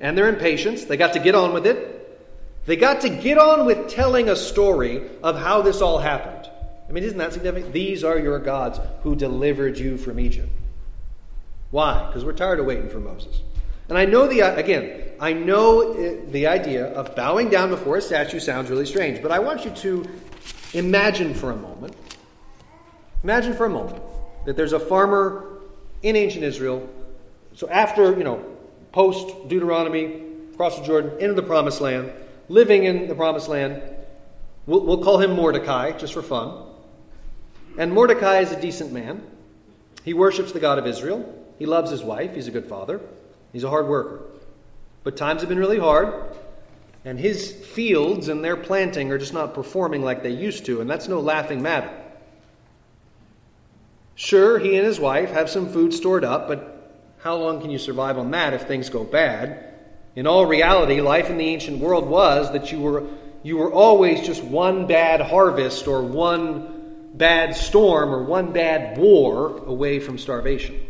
And 0.00 0.16
their 0.16 0.28
impatience. 0.28 0.84
They 0.84 0.96
got 0.96 1.14
to 1.14 1.18
get 1.18 1.34
on 1.34 1.52
with 1.52 1.66
it. 1.66 1.90
They 2.66 2.76
got 2.76 3.02
to 3.02 3.10
get 3.10 3.36
on 3.36 3.66
with 3.66 3.88
telling 3.88 4.28
a 4.28 4.36
story 4.36 5.02
of 5.22 5.38
how 5.38 5.62
this 5.62 5.82
all 5.82 5.98
happened. 5.98 6.50
I 6.88 6.92
mean, 6.92 7.04
isn't 7.04 7.18
that 7.18 7.32
significant? 7.32 7.72
These 7.72 8.04
are 8.04 8.18
your 8.18 8.38
gods 8.38 8.78
who 9.02 9.16
delivered 9.16 9.78
you 9.78 9.96
from 9.98 10.20
Egypt. 10.20 10.50
Why? 11.70 12.06
Because 12.06 12.24
we're 12.24 12.32
tired 12.32 12.60
of 12.60 12.66
waiting 12.66 12.88
for 12.88 13.00
Moses. 13.00 13.40
And 13.88 13.98
I 13.98 14.04
know 14.04 14.26
the, 14.26 14.40
again, 14.40 15.02
I 15.20 15.32
know 15.32 15.92
uh, 15.92 16.16
the 16.30 16.46
idea 16.46 16.86
of 16.86 17.14
bowing 17.14 17.50
down 17.50 17.70
before 17.70 17.96
a 17.96 18.02
statue 18.02 18.40
sounds 18.40 18.70
really 18.70 18.86
strange, 18.86 19.22
but 19.22 19.30
I 19.30 19.38
want 19.38 19.64
you 19.64 19.70
to 19.70 20.08
imagine 20.72 21.34
for 21.34 21.50
a 21.50 21.56
moment, 21.56 21.94
imagine 23.22 23.54
for 23.54 23.66
a 23.66 23.70
moment 23.70 24.02
that 24.46 24.56
there's 24.56 24.72
a 24.72 24.80
farmer 24.80 25.60
in 26.02 26.16
ancient 26.16 26.44
Israel. 26.44 26.88
So 27.54 27.68
after, 27.68 28.16
you 28.16 28.24
know, 28.24 28.44
post 28.92 29.48
Deuteronomy, 29.48 30.22
across 30.54 30.78
the 30.78 30.86
Jordan, 30.86 31.18
into 31.18 31.34
the 31.34 31.42
promised 31.42 31.80
land, 31.80 32.12
living 32.48 32.84
in 32.84 33.08
the 33.08 33.14
promised 33.14 33.48
land. 33.48 33.82
We'll, 34.66 34.80
we'll 34.80 35.02
call 35.02 35.18
him 35.18 35.32
Mordecai, 35.32 35.92
just 35.92 36.14
for 36.14 36.22
fun. 36.22 36.62
And 37.76 37.92
Mordecai 37.92 38.40
is 38.40 38.52
a 38.52 38.60
decent 38.60 38.92
man. 38.92 39.22
He 40.04 40.14
worships 40.14 40.52
the 40.52 40.60
God 40.60 40.78
of 40.78 40.86
Israel. 40.86 41.44
He 41.58 41.66
loves 41.66 41.90
his 41.90 42.02
wife. 42.02 42.34
He's 42.34 42.46
a 42.46 42.52
good 42.52 42.66
father. 42.66 43.00
He's 43.54 43.64
a 43.64 43.70
hard 43.70 43.86
worker. 43.86 44.20
But 45.04 45.16
times 45.16 45.40
have 45.40 45.48
been 45.48 45.60
really 45.60 45.78
hard, 45.78 46.12
and 47.04 47.18
his 47.18 47.52
fields 47.52 48.28
and 48.28 48.44
their 48.44 48.56
planting 48.56 49.12
are 49.12 49.18
just 49.18 49.32
not 49.32 49.54
performing 49.54 50.02
like 50.02 50.22
they 50.22 50.30
used 50.30 50.66
to, 50.66 50.80
and 50.80 50.90
that's 50.90 51.08
no 51.08 51.20
laughing 51.20 51.62
matter. 51.62 51.90
Sure, 54.16 54.58
he 54.58 54.76
and 54.76 54.84
his 54.84 54.98
wife 54.98 55.30
have 55.30 55.48
some 55.48 55.68
food 55.68 55.94
stored 55.94 56.24
up, 56.24 56.48
but 56.48 56.74
how 57.20 57.36
long 57.36 57.60
can 57.60 57.70
you 57.70 57.78
survive 57.78 58.18
on 58.18 58.32
that 58.32 58.54
if 58.54 58.62
things 58.62 58.90
go 58.90 59.04
bad? 59.04 59.72
In 60.16 60.26
all 60.26 60.46
reality, 60.46 61.00
life 61.00 61.30
in 61.30 61.38
the 61.38 61.46
ancient 61.46 61.78
world 61.78 62.06
was 62.08 62.52
that 62.52 62.72
you 62.72 62.80
were, 62.80 63.04
you 63.44 63.56
were 63.56 63.72
always 63.72 64.26
just 64.26 64.42
one 64.42 64.88
bad 64.88 65.20
harvest 65.20 65.86
or 65.86 66.02
one 66.02 67.12
bad 67.14 67.54
storm 67.54 68.12
or 68.12 68.24
one 68.24 68.52
bad 68.52 68.98
war 68.98 69.58
away 69.58 70.00
from 70.00 70.18
starvation. 70.18 70.80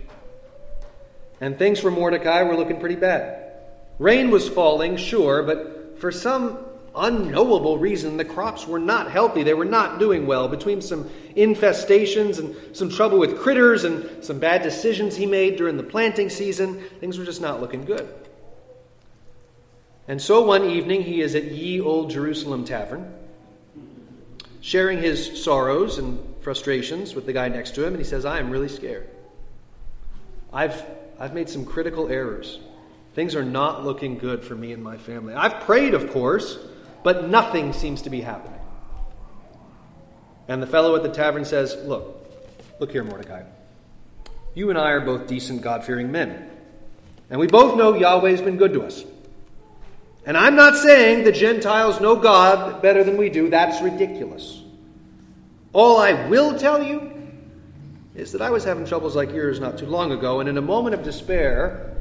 And 1.41 1.59
things 1.59 1.81
for 1.81 1.91
Mordecai 1.91 2.43
were 2.43 2.57
looking 2.57 2.81
pretty 2.81 2.97
bad. 2.97 3.53
Rain 3.99 4.31
was 4.31 4.49
falling, 4.49 4.97
sure, 4.97 5.43
but 5.43 5.99
for 5.99 6.11
some 6.11 6.59
unknowable 6.97 7.79
reason, 7.79 8.17
the 8.17 8.25
crops 8.25 8.67
were 8.67 8.79
not 8.79 9.11
healthy. 9.11 9.43
They 9.43 9.55
were 9.55 9.65
not 9.65 9.99
doing 9.99 10.27
well. 10.27 10.49
Between 10.49 10.81
some 10.81 11.11
infestations 11.37 12.39
and 12.39 12.77
some 12.77 12.89
trouble 12.89 13.19
with 13.19 13.39
critters 13.39 13.85
and 13.85 14.25
some 14.25 14.39
bad 14.39 14.63
decisions 14.63 15.17
he 15.17 15.27
made 15.27 15.57
during 15.57 15.77
the 15.77 15.83
planting 15.83 16.31
season, 16.31 16.81
things 17.01 17.19
were 17.19 17.25
just 17.25 17.41
not 17.41 17.61
looking 17.61 17.85
good. 17.85 18.09
And 20.07 20.21
so 20.21 20.45
one 20.45 20.65
evening, 20.65 21.03
he 21.03 21.21
is 21.21 21.35
at 21.35 21.45
Ye 21.45 21.81
Old 21.81 22.11
Jerusalem 22.11 22.65
Tavern, 22.65 23.13
sharing 24.61 25.01
his 25.01 25.43
sorrows 25.43 25.99
and 25.99 26.19
frustrations 26.43 27.15
with 27.15 27.27
the 27.27 27.33
guy 27.33 27.49
next 27.49 27.75
to 27.77 27.83
him, 27.83 27.95
and 27.95 27.99
he 27.99 28.05
says, 28.05 28.25
I 28.25 28.39
am 28.39 28.51
really 28.51 28.69
scared. 28.69 29.09
I've, 30.53 30.85
I've 31.19 31.35
made 31.35 31.49
some 31.49 31.65
critical 31.65 32.09
errors. 32.09 32.59
Things 33.15 33.37
are 33.37 33.45
not 33.45 33.85
looking 33.85 34.19
good 34.19 34.45
for 34.45 34.55
me 34.55 34.73
and 34.73 34.83
my 34.83 34.97
family. 34.97 35.35
I've 35.35 35.61
prayed, 35.61 35.95
of 35.95 36.13
course, 36.13 36.59
but 37.03 37.29
nothing 37.29 37.73
seems 37.73 38.03
to 38.03 38.11
be 38.11 38.21
happening. 38.21 38.59
And 40.49 40.63
the 40.63 40.67
fellow 40.67 40.97
at 40.97 41.03
the 41.03 41.09
tavern 41.09 41.45
says, 41.45 41.77
Look, 41.85 42.31
look 42.81 42.91
here, 42.91 43.05
Mordecai. 43.05 43.43
You 44.55 44.71
and 44.71 44.79
I 44.79 44.91
are 44.91 45.01
both 45.01 45.27
decent, 45.27 45.63
God 45.63 45.85
fearing 45.85 46.13
men. 46.13 46.51
And 47.31 47.41
we 47.41 47.47
both 47.47 47.77
know 47.77 47.95
Yahweh's 47.95 48.41
been 48.41 48.57
good 48.57 48.73
to 48.75 48.83
us. 48.83 49.05
And 50.27 50.37
I'm 50.37 50.57
not 50.57 50.77
saying 50.77 51.25
the 51.25 51.33
Gentiles 51.33 52.01
know 52.01 52.17
God 52.17 52.83
better 52.83 53.05
than 53.05 53.17
we 53.17 53.29
do. 53.29 53.51
That's 53.51 53.83
ridiculous. 53.83 54.63
All 55.73 55.99
I 55.99 56.29
will 56.29 56.59
tell 56.59 56.83
you 56.83 57.14
is 58.15 58.33
that 58.33 58.43
I 58.43 58.51
was 58.51 58.65
having 58.65 58.87
troubles 58.87 59.17
like 59.17 59.33
yours 59.33 59.59
not 59.59 59.79
too 59.79 59.87
long 59.87 60.13
ago, 60.13 60.41
and 60.41 60.49
in 60.49 60.57
a 60.57 60.63
moment 60.63 60.95
of 60.95 61.03
despair, 61.03 61.97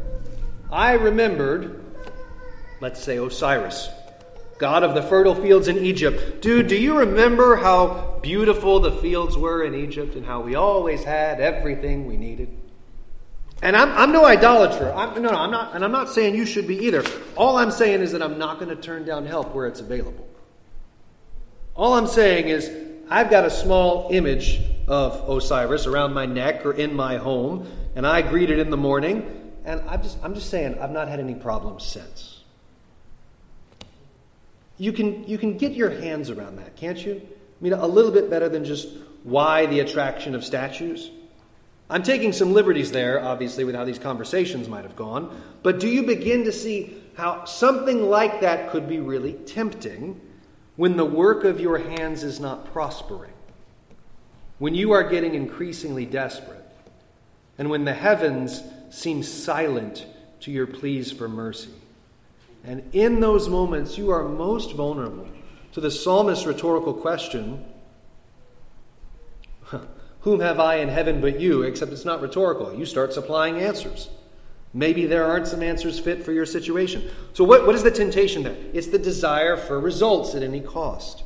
I 0.71 0.93
remembered, 0.93 1.83
let's 2.81 3.01
say, 3.01 3.17
Osiris, 3.17 3.89
God 4.59 4.83
of 4.83 4.93
the 4.93 5.01
fertile 5.01 5.35
fields 5.35 5.67
in 5.67 5.77
Egypt. 5.77 6.41
Dude, 6.41 6.67
do 6.67 6.75
you 6.75 6.97
remember 6.99 7.55
how 7.55 8.19
beautiful 8.21 8.79
the 8.79 8.91
fields 8.91 9.35
were 9.35 9.63
in 9.63 9.73
Egypt 9.73 10.15
and 10.15 10.25
how 10.25 10.41
we 10.41 10.55
always 10.55 11.03
had 11.03 11.41
everything 11.41 12.05
we 12.05 12.17
needed? 12.17 12.49
And 13.63 13.75
I'm, 13.75 13.89
I'm 13.97 14.11
no 14.11 14.25
idolater. 14.25 14.93
I'm, 14.93 15.21
no, 15.21 15.29
no, 15.29 15.37
I'm 15.37 15.51
not, 15.51 15.73
and 15.73 15.83
I'm 15.83 15.91
not 15.91 16.09
saying 16.09 16.35
you 16.35 16.45
should 16.45 16.67
be 16.67 16.77
either. 16.85 17.03
All 17.35 17.57
I'm 17.57 17.71
saying 17.71 18.01
is 18.01 18.11
that 18.11 18.21
I'm 18.21 18.37
not 18.37 18.59
going 18.59 18.69
to 18.75 18.81
turn 18.81 19.05
down 19.05 19.25
help 19.25 19.55
where 19.55 19.67
it's 19.67 19.79
available. 19.79 20.27
All 21.75 21.93
I'm 21.93 22.07
saying 22.07 22.49
is 22.49 22.69
I've 23.09 23.29
got 23.29 23.45
a 23.45 23.49
small 23.49 24.09
image 24.11 24.61
of 24.87 25.29
Osiris 25.29 25.85
around 25.85 26.13
my 26.13 26.25
neck 26.25 26.65
or 26.65 26.73
in 26.73 26.95
my 26.95 27.17
home, 27.17 27.67
and 27.95 28.05
I 28.05 28.21
greet 28.21 28.49
it 28.49 28.59
in 28.59 28.69
the 28.69 28.77
morning, 28.77 29.51
and 29.65 29.81
I'm 29.87 30.01
just, 30.01 30.17
I'm 30.23 30.33
just 30.33 30.49
saying, 30.49 30.79
I've 30.79 30.91
not 30.91 31.07
had 31.07 31.19
any 31.19 31.35
problems 31.35 31.85
since. 31.85 32.41
You 34.77 34.91
can, 34.91 35.27
you 35.27 35.37
can 35.37 35.57
get 35.57 35.73
your 35.73 35.89
hands 35.89 36.29
around 36.29 36.57
that, 36.57 36.75
can't 36.75 37.03
you? 37.03 37.21
I 37.23 37.63
mean, 37.63 37.73
a 37.73 37.87
little 37.87 38.11
bit 38.11 38.29
better 38.29 38.49
than 38.49 38.65
just 38.65 38.89
why 39.23 39.65
the 39.67 39.79
attraction 39.79 40.35
of 40.35 40.43
statues. 40.43 41.11
I'm 41.89 42.03
taking 42.03 42.33
some 42.33 42.53
liberties 42.53 42.91
there, 42.91 43.23
obviously, 43.23 43.63
with 43.63 43.75
how 43.75 43.85
these 43.85 43.99
conversations 43.99 44.67
might 44.67 44.83
have 44.83 44.95
gone, 44.95 45.41
but 45.61 45.79
do 45.79 45.87
you 45.87 46.03
begin 46.03 46.45
to 46.45 46.51
see 46.51 47.01
how 47.15 47.45
something 47.45 48.09
like 48.09 48.41
that 48.41 48.71
could 48.71 48.89
be 48.89 48.99
really 48.99 49.33
tempting 49.33 50.19
when 50.75 50.97
the 50.97 51.05
work 51.05 51.43
of 51.43 51.59
your 51.59 51.77
hands 51.77 52.23
is 52.23 52.39
not 52.39 52.73
prospering? 52.73 53.32
When 54.59 54.75
you 54.75 54.91
are 54.91 55.03
getting 55.03 55.35
increasingly 55.35 56.05
desperate? 56.05 56.63
And 57.57 57.69
when 57.69 57.85
the 57.85 57.93
heavens 57.93 58.61
seem 58.89 59.23
silent 59.23 60.05
to 60.41 60.51
your 60.51 60.67
pleas 60.67 61.11
for 61.11 61.27
mercy. 61.27 61.71
And 62.63 62.83
in 62.93 63.19
those 63.19 63.49
moments, 63.49 63.97
you 63.97 64.11
are 64.11 64.23
most 64.23 64.73
vulnerable 64.73 65.27
to 65.73 65.81
the 65.81 65.91
psalmist's 65.91 66.45
rhetorical 66.45 66.93
question 66.93 67.65
Whom 70.21 70.39
have 70.39 70.59
I 70.59 70.75
in 70.75 70.89
heaven 70.89 71.19
but 71.19 71.39
you? 71.39 71.63
Except 71.63 71.91
it's 71.91 72.05
not 72.05 72.21
rhetorical. 72.21 72.73
You 72.73 72.85
start 72.85 73.13
supplying 73.13 73.59
answers. 73.59 74.09
Maybe 74.73 75.05
there 75.05 75.25
aren't 75.25 75.47
some 75.47 75.61
answers 75.61 75.99
fit 75.99 76.23
for 76.23 76.31
your 76.31 76.45
situation. 76.45 77.09
So, 77.33 77.43
what, 77.43 77.65
what 77.65 77.75
is 77.75 77.83
the 77.83 77.91
temptation 77.91 78.43
there? 78.43 78.55
It's 78.73 78.87
the 78.87 78.97
desire 78.97 79.57
for 79.57 79.79
results 79.79 80.33
at 80.33 80.41
any 80.41 80.61
cost. 80.61 81.23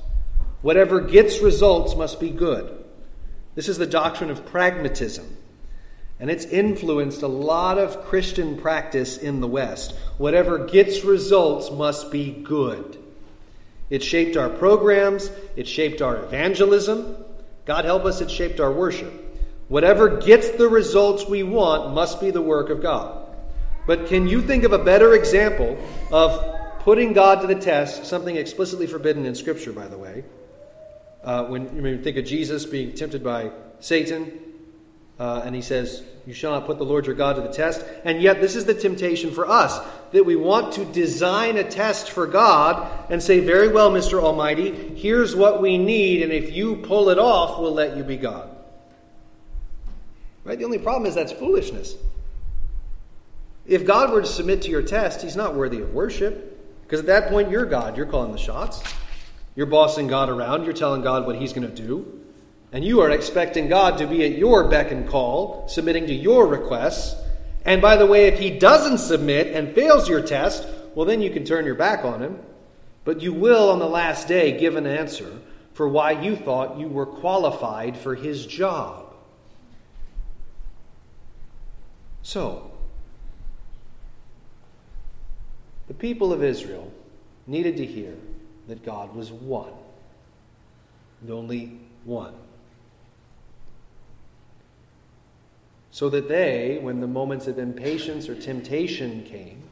Whatever 0.61 0.99
gets 0.99 1.39
results 1.39 1.95
must 1.95 2.19
be 2.19 2.29
good. 2.29 2.76
This 3.57 3.69
is 3.69 3.79
the 3.79 3.87
doctrine 3.87 4.29
of 4.29 4.45
pragmatism. 4.45 5.35
And 6.19 6.29
it's 6.29 6.45
influenced 6.45 7.23
a 7.23 7.27
lot 7.27 7.79
of 7.79 8.05
Christian 8.05 8.55
practice 8.55 9.17
in 9.17 9.41
the 9.41 9.47
West. 9.47 9.95
Whatever 10.19 10.67
gets 10.67 11.03
results 11.03 11.71
must 11.71 12.11
be 12.11 12.31
good. 12.31 12.99
It 13.89 14.03
shaped 14.03 14.37
our 14.37 14.47
programs, 14.47 15.31
it 15.55 15.67
shaped 15.67 16.03
our 16.03 16.17
evangelism. 16.17 17.17
God 17.65 17.85
help 17.85 18.05
us, 18.05 18.21
it 18.21 18.29
shaped 18.29 18.59
our 18.59 18.71
worship. 18.71 19.11
Whatever 19.69 20.17
gets 20.17 20.51
the 20.51 20.69
results 20.69 21.25
we 21.25 21.41
want 21.41 21.95
must 21.95 22.21
be 22.21 22.29
the 22.29 22.43
work 22.43 22.69
of 22.69 22.83
God. 22.83 23.25
But 23.87 24.05
can 24.05 24.27
you 24.27 24.43
think 24.43 24.65
of 24.65 24.73
a 24.73 24.77
better 24.77 25.15
example 25.15 25.79
of 26.11 26.81
putting 26.81 27.13
God 27.13 27.41
to 27.41 27.47
the 27.47 27.55
test, 27.55 28.05
something 28.05 28.35
explicitly 28.35 28.85
forbidden 28.85 29.25
in 29.25 29.33
Scripture, 29.33 29.71
by 29.73 29.87
the 29.87 29.97
way? 29.97 30.25
Uh, 31.27 31.43
when 31.43 31.75
you 31.75 32.01
think 32.01 32.15
of 32.15 32.23
Jesus 32.23 32.65
being 32.65 32.93
tempted 32.93 33.21
by 33.21 33.51
Satan, 33.81 34.31
uh, 35.19 35.41
and 35.43 35.53
he 35.53 35.61
says, 35.61 36.01
You 36.25 36.33
shall 36.33 36.51
not 36.51 36.65
put 36.65 36.77
the 36.77 36.85
Lord 36.85 37.05
your 37.05 37.15
God 37.15 37.35
to 37.35 37.41
the 37.41 37.51
test. 37.51 37.83
And 38.05 38.21
yet, 38.21 38.39
this 38.39 38.55
is 38.55 38.63
the 38.63 38.73
temptation 38.73 39.31
for 39.31 39.45
us 39.45 39.77
that 40.13 40.25
we 40.25 40.37
want 40.37 40.71
to 40.75 40.85
design 40.85 41.57
a 41.57 41.69
test 41.69 42.11
for 42.11 42.27
God 42.27 43.11
and 43.11 43.21
say, 43.21 43.41
Very 43.41 43.67
well, 43.67 43.91
Mr. 43.91 44.23
Almighty, 44.23 44.71
here's 44.95 45.35
what 45.35 45.61
we 45.61 45.77
need, 45.77 46.21
and 46.21 46.31
if 46.31 46.53
you 46.53 46.77
pull 46.77 47.09
it 47.09 47.19
off, 47.19 47.59
we'll 47.59 47.73
let 47.73 47.97
you 47.97 48.05
be 48.05 48.15
God. 48.15 48.49
Right? 50.45 50.57
The 50.57 50.63
only 50.63 50.79
problem 50.79 51.07
is 51.07 51.15
that's 51.15 51.33
foolishness. 51.33 51.97
If 53.65 53.85
God 53.85 54.13
were 54.13 54.21
to 54.21 54.27
submit 54.27 54.61
to 54.61 54.69
your 54.69 54.81
test, 54.81 55.23
he's 55.23 55.35
not 55.35 55.55
worthy 55.55 55.81
of 55.81 55.93
worship. 55.93 56.53
Because 56.83 57.01
at 57.01 57.07
that 57.07 57.27
point, 57.27 57.51
you're 57.51 57.65
God. 57.65 57.97
You're 57.97 58.05
calling 58.05 58.31
the 58.31 58.37
shots. 58.37 58.81
You're 59.57 59.65
bossing 59.65 60.05
God 60.05 60.29
around. 60.29 60.65
You're 60.65 60.73
telling 60.73 61.01
God 61.01 61.25
what 61.25 61.35
he's 61.35 61.51
going 61.51 61.67
to 61.67 61.75
do. 61.75 62.21
And 62.71 62.85
you 62.85 63.01
are 63.01 63.09
expecting 63.09 63.67
God 63.67 63.97
to 63.97 64.05
be 64.05 64.23
at 64.23 64.37
your 64.37 64.69
beck 64.69 64.91
and 64.91 65.09
call, 65.09 65.67
submitting 65.67 66.05
to 66.05 66.13
your 66.13 66.45
requests. 66.45 67.19
And 67.65 67.81
by 67.81 67.97
the 67.97 68.05
way, 68.05 68.27
if 68.27 68.37
he 68.37 68.51
doesn't 68.51 68.99
submit 68.99 69.47
and 69.47 69.73
fails 69.73 70.07
your 70.07 70.21
test, 70.21 70.67
well, 70.93 71.07
then 71.07 71.23
you 71.23 71.31
can 71.31 71.43
turn 71.43 71.65
your 71.65 71.73
back 71.73 72.05
on 72.05 72.21
him. 72.21 72.39
But 73.03 73.21
you 73.21 73.33
will, 73.33 73.71
on 73.71 73.79
the 73.79 73.89
last 73.89 74.27
day, 74.27 74.59
give 74.59 74.75
an 74.75 74.85
answer 74.85 75.39
for 75.73 75.87
why 75.87 76.11
you 76.11 76.35
thought 76.35 76.77
you 76.77 76.87
were 76.87 77.07
qualified 77.07 77.97
for 77.97 78.13
his 78.13 78.45
job. 78.45 79.11
So, 82.21 82.69
the 85.87 85.95
people 85.95 86.31
of 86.31 86.43
Israel 86.43 86.91
needed 87.47 87.77
to 87.77 87.85
hear 87.85 88.13
that 88.67 88.85
God 88.85 89.15
was 89.15 89.31
one, 89.31 89.73
and 91.21 91.31
only 91.31 91.79
one. 92.03 92.33
so 95.97 96.09
that 96.09 96.27
they, 96.27 96.77
when 96.79 96.99
the 96.99 97.07
moments 97.07 97.47
of 97.47 97.57
impatience 97.57 98.29
or 98.29 98.35
temptation 98.35 99.23
came, 99.23 99.63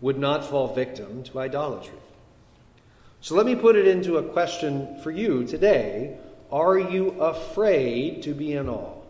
would 0.00 0.16
not 0.16 0.48
fall 0.48 0.72
victim 0.72 1.24
to 1.24 1.40
idolatry. 1.40 1.98
So 3.20 3.34
let 3.34 3.44
me 3.44 3.56
put 3.56 3.74
it 3.74 3.88
into 3.88 4.18
a 4.18 4.22
question 4.22 5.00
for 5.02 5.10
you 5.10 5.44
today. 5.44 6.16
Are 6.52 6.78
you 6.78 7.20
afraid 7.20 8.22
to 8.22 8.34
be 8.34 8.52
in 8.52 8.68
awe? 8.68 9.02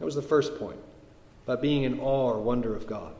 That 0.00 0.04
was 0.04 0.16
the 0.16 0.20
first 0.20 0.58
point 0.58 0.80
about 1.46 1.62
being 1.62 1.84
in 1.84 1.98
awe 1.98 2.32
or 2.32 2.38
wonder 2.38 2.76
of 2.76 2.86
God. 2.86 3.14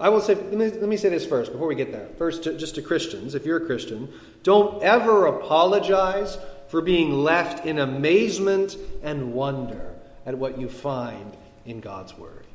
I 0.00 0.08
will 0.10 0.20
say, 0.20 0.34
let 0.34 0.52
me, 0.52 0.68
let 0.68 0.88
me 0.88 0.96
say 0.96 1.08
this 1.08 1.26
first 1.26 1.50
before 1.50 1.66
we 1.66 1.74
get 1.74 1.90
there. 1.90 2.08
First, 2.18 2.44
to, 2.44 2.56
just 2.56 2.76
to 2.76 2.82
Christians, 2.82 3.34
if 3.34 3.44
you're 3.44 3.56
a 3.56 3.66
Christian, 3.66 4.12
don't 4.44 4.82
ever 4.82 5.26
apologize 5.26 6.38
for 6.68 6.80
being 6.80 7.12
left 7.12 7.66
in 7.66 7.78
amazement 7.78 8.76
and 9.02 9.32
wonder 9.32 9.94
at 10.24 10.36
what 10.36 10.58
you 10.58 10.68
find 10.68 11.36
in 11.64 11.80
God's 11.80 12.16
Word. 12.16 12.46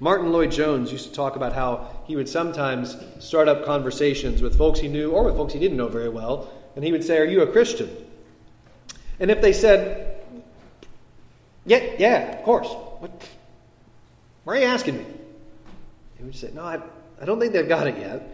Martyn 0.00 0.30
Lloyd-Jones 0.30 0.92
used 0.92 1.08
to 1.08 1.12
talk 1.12 1.34
about 1.34 1.54
how 1.54 1.90
he 2.06 2.14
would 2.14 2.28
sometimes 2.28 2.96
start 3.18 3.48
up 3.48 3.64
conversations 3.64 4.42
with 4.42 4.56
folks 4.56 4.78
he 4.78 4.86
knew 4.86 5.10
or 5.10 5.24
with 5.24 5.36
folks 5.36 5.52
he 5.52 5.58
didn't 5.58 5.76
know 5.76 5.88
very 5.88 6.08
well, 6.08 6.52
and 6.76 6.84
he 6.84 6.92
would 6.92 7.02
say, 7.02 7.18
Are 7.18 7.24
you 7.24 7.42
a 7.42 7.46
Christian? 7.46 7.90
And 9.18 9.28
if 9.28 9.40
they 9.40 9.52
said, 9.52 10.22
Yeah, 11.64 11.84
yeah, 11.98 12.38
of 12.38 12.44
course. 12.44 12.68
What? 12.68 13.10
Why 14.44 14.56
are 14.56 14.60
you 14.60 14.66
asking 14.66 14.98
me? 14.98 15.06
He 16.18 16.24
would 16.24 16.34
say, 16.34 16.50
No, 16.52 16.62
I, 16.62 16.80
I 17.20 17.24
don't 17.24 17.40
think 17.40 17.52
they've 17.52 17.68
got 17.68 17.86
it 17.86 17.96
yet. 17.96 18.28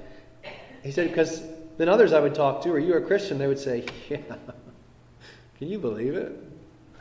He 0.82 0.90
said, 0.90 1.08
Because 1.08 1.42
then 1.76 1.88
others 1.88 2.12
I 2.12 2.20
would 2.20 2.34
talk 2.34 2.62
to, 2.62 2.70
or 2.70 2.78
you 2.78 2.94
a 2.94 3.00
Christian? 3.00 3.38
They 3.38 3.46
would 3.46 3.58
say, 3.58 3.84
Yeah. 4.08 4.18
Can 5.58 5.68
you 5.68 5.78
believe 5.78 6.14
it? 6.14 6.32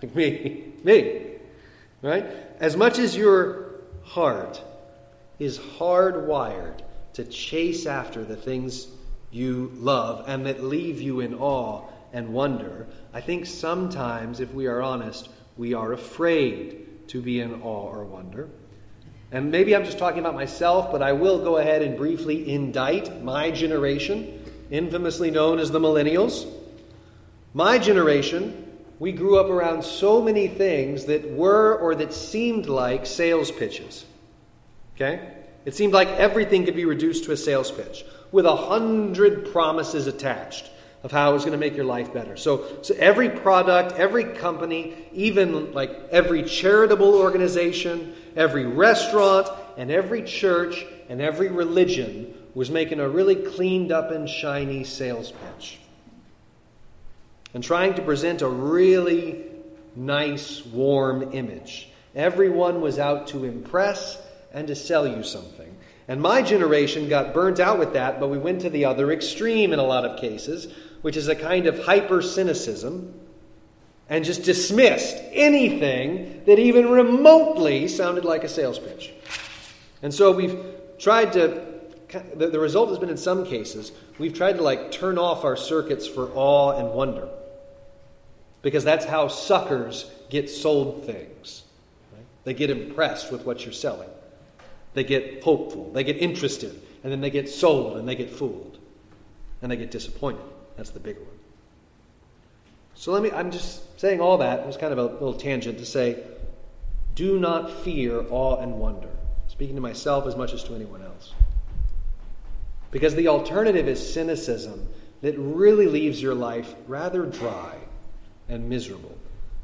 Like 0.02 0.15
me. 0.15 0.74
Me. 0.84 1.22
Right? 2.02 2.26
As 2.60 2.76
much 2.76 3.00
as 3.00 3.15
your 3.15 3.76
heart 4.04 4.62
is 5.39 5.58
hardwired 5.58 6.82
to 7.13 7.24
chase 7.24 7.86
after 7.86 8.26
the 8.26 8.36
things 8.36 8.88
you 9.32 9.72
love 9.76 10.26
and 10.28 10.46
that 10.46 10.63
leave 10.63 11.00
you 11.02 11.22
in 11.22 11.34
awe 11.34 11.88
and 12.12 12.34
wonder, 12.34 12.88
I 13.13 13.22
think 13.22 13.46
sometimes, 13.46 14.39
if 14.39 14.54
we 14.54 14.67
are 14.67 14.82
honest, 14.82 15.30
we 15.56 15.74
are 15.74 15.93
afraid 15.93 17.08
to 17.08 17.22
be 17.22 17.39
in 17.39 17.62
awe 17.62 17.89
or 17.89 18.04
wonder. 18.04 18.50
And 19.34 19.50
maybe 19.50 19.76
I'm 19.76 19.84
just 19.84 19.98
talking 19.98 20.19
about 20.19 20.36
myself, 20.36 20.91
but 20.91 21.02
I 21.02 21.13
will 21.13 21.43
go 21.43 21.58
ahead 21.58 21.82
and 21.82 21.98
briefly 21.98 22.54
indict 22.54 23.24
my 23.24 23.50
generation, 23.50 24.46
infamously 24.69 25.32
known 25.32 25.58
as 25.58 25.72
the 25.72 25.80
millennials. 25.80 26.48
My 27.56 27.80
generation, 27.80 28.80
we 29.00 29.12
grew 29.12 29.39
up 29.39 29.48
around 29.48 29.84
so 29.84 30.22
many 30.22 30.48
things 30.48 31.06
that 31.06 31.32
were 31.32 31.76
or 31.80 31.96
that 31.96 32.13
seemed 32.13 32.67
like 32.67 33.08
sales 33.08 33.50
pitches. 33.50 34.06
Okay? 34.96 35.34
It 35.65 35.74
seemed 35.74 35.93
like 35.93 36.10
everything 36.10 36.65
could 36.65 36.76
be 36.76 36.86
reduced 36.86 37.24
to 37.24 37.32
a 37.32 37.38
sales 37.38 37.72
pitch 37.72 38.06
with 38.32 38.46
a 38.46 38.56
hundred 38.56 39.52
promises 39.52 40.06
attached 40.06 40.69
of 41.04 41.12
how 41.12 41.32
it 41.32 41.34
was 41.34 41.44
going 41.44 41.52
to 41.52 41.58
make 41.58 41.76
your 41.76 41.86
life 41.86 42.13
better. 42.13 42.38
So, 42.38 42.82
so 42.82 42.96
every 42.98 43.30
product, 43.30 44.00
every 44.00 44.24
company, 44.24 44.96
even 45.12 45.74
like 45.74 45.92
every 46.12 46.44
charitable 46.44 47.13
organization, 47.13 48.16
every 48.36 48.66
restaurant, 48.66 49.50
and 49.78 49.92
every 49.92 50.24
church 50.24 50.86
and 51.10 51.22
every 51.22 51.50
religion 51.50 52.34
was 52.56 52.72
making 52.72 53.00
a 53.00 53.10
really 53.10 53.36
cleaned 53.36 53.92
up 53.92 54.12
and 54.12 54.30
shiny 54.30 54.84
sales 54.84 55.32
pitch. 55.32 55.80
And 57.54 57.63
trying 57.63 57.96
to 57.96 58.02
present 58.02 58.42
a 58.42 58.48
really 58.48 59.44
nice, 59.96 60.66
warm 60.66 61.34
image. 61.34 61.89
Everyone 62.16 62.82
was 62.82 62.98
out 62.98 63.28
to 63.28 63.44
impress 63.44 64.20
and 64.54 64.68
to 64.68 64.76
sell 64.76 65.08
you 65.08 65.24
something. 65.24 65.76
And 66.08 66.22
my 66.22 66.42
generation 66.42 67.08
got 67.08 67.34
burnt 67.34 67.60
out 67.60 67.80
with 67.80 67.94
that, 67.94 68.20
but 68.20 68.28
we 68.28 68.38
went 68.38 68.62
to 68.62 68.70
the 68.70 68.86
other 68.86 69.12
extreme 69.12 69.72
in 69.72 69.80
a 69.80 69.84
lot 69.84 70.06
of 70.06 70.20
cases, 70.20 70.68
which 71.04 71.18
is 71.18 71.28
a 71.28 71.36
kind 71.36 71.68
of 71.68 71.84
hyper 71.84 72.22
cynicism, 72.22 73.13
and 74.10 74.24
just 74.24 74.44
dismissed 74.44 75.18
anything 75.32 76.42
that 76.46 76.60
even 76.60 76.89
remotely 76.89 77.88
sounded 77.88 78.24
like 78.26 78.44
a 78.44 78.50
sales 78.50 78.80
pitch. 78.80 79.13
And 80.02 80.13
so 80.13 80.32
we've 80.32 80.58
tried 80.98 81.34
to, 81.34 81.66
the, 82.36 82.48
the 82.48 82.60
result 82.60 82.89
has 82.89 83.00
been 83.00 83.10
in 83.10 83.18
some 83.18 83.46
cases, 83.46 83.92
we've 84.18 84.34
tried 84.34 84.54
to 84.54 84.63
like 84.63 84.92
turn 84.92 85.18
off 85.18 85.44
our 85.44 85.58
circuits 85.58 86.08
for 86.08 86.32
awe 86.34 86.78
and 86.78 86.89
wonder. 86.94 87.28
Because 88.62 88.86
that's 88.86 89.04
how 89.04 89.28
suckers 89.28 90.10
get 90.30 90.50
sold 90.50 91.06
things. 91.06 91.63
Right? 92.13 92.26
They 92.46 92.54
get 92.54 92.70
impressed 92.70 93.30
with 93.30 93.46
what 93.46 93.66
you're 93.66 93.74
selling. 93.74 94.10
They 94.94 95.04
get 95.04 95.44
hopeful, 95.44 95.92
they 95.92 96.06
get 96.06 96.18
interested, 96.18 96.82
and 97.04 97.12
then 97.12 97.20
they 97.20 97.30
get 97.30 97.50
sold 97.50 97.98
and 97.98 98.08
they 98.08 98.16
get 98.16 98.30
fooled. 98.30 98.78
And 99.62 99.70
they 99.70 99.76
get 99.76 99.92
disappointed. 99.92 100.46
That's 100.76 100.90
the 100.90 101.00
bigger 101.00 101.22
one. 101.22 101.38
So 102.96 103.12
let 103.12 103.24
me, 103.24 103.32
I'm 103.32 103.52
just 103.52 104.00
saying 104.00 104.22
all 104.22 104.38
that. 104.38 104.60
It 104.60 104.66
was 104.66 104.78
kind 104.78 104.94
of 104.94 105.00
a 105.00 105.04
little 105.04 105.34
tangent 105.34 105.78
to 105.80 105.86
say, 105.86 106.24
do 107.16 107.40
not 107.40 107.72
fear 107.72 108.26
awe 108.30 108.62
and 108.62 108.80
wonder. 108.80 109.10
Speaking 109.48 109.76
to 109.76 109.82
myself 109.82 110.26
as 110.26 110.36
much 110.36 110.54
as 110.54 110.64
to 110.66 110.76
anyone 110.76 111.02
else. 111.02 111.34
Because 112.92 113.16
the 113.16 113.28
alternative 113.28 113.88
is 113.88 114.14
cynicism 114.14 114.88
that 115.22 115.38
really 115.38 115.88
leaves 115.88 116.22
your 116.22 116.36
life 116.36 116.76
rather 116.88 117.26
dry 117.26 117.76
and 118.50 118.70
miserable. 118.70 119.18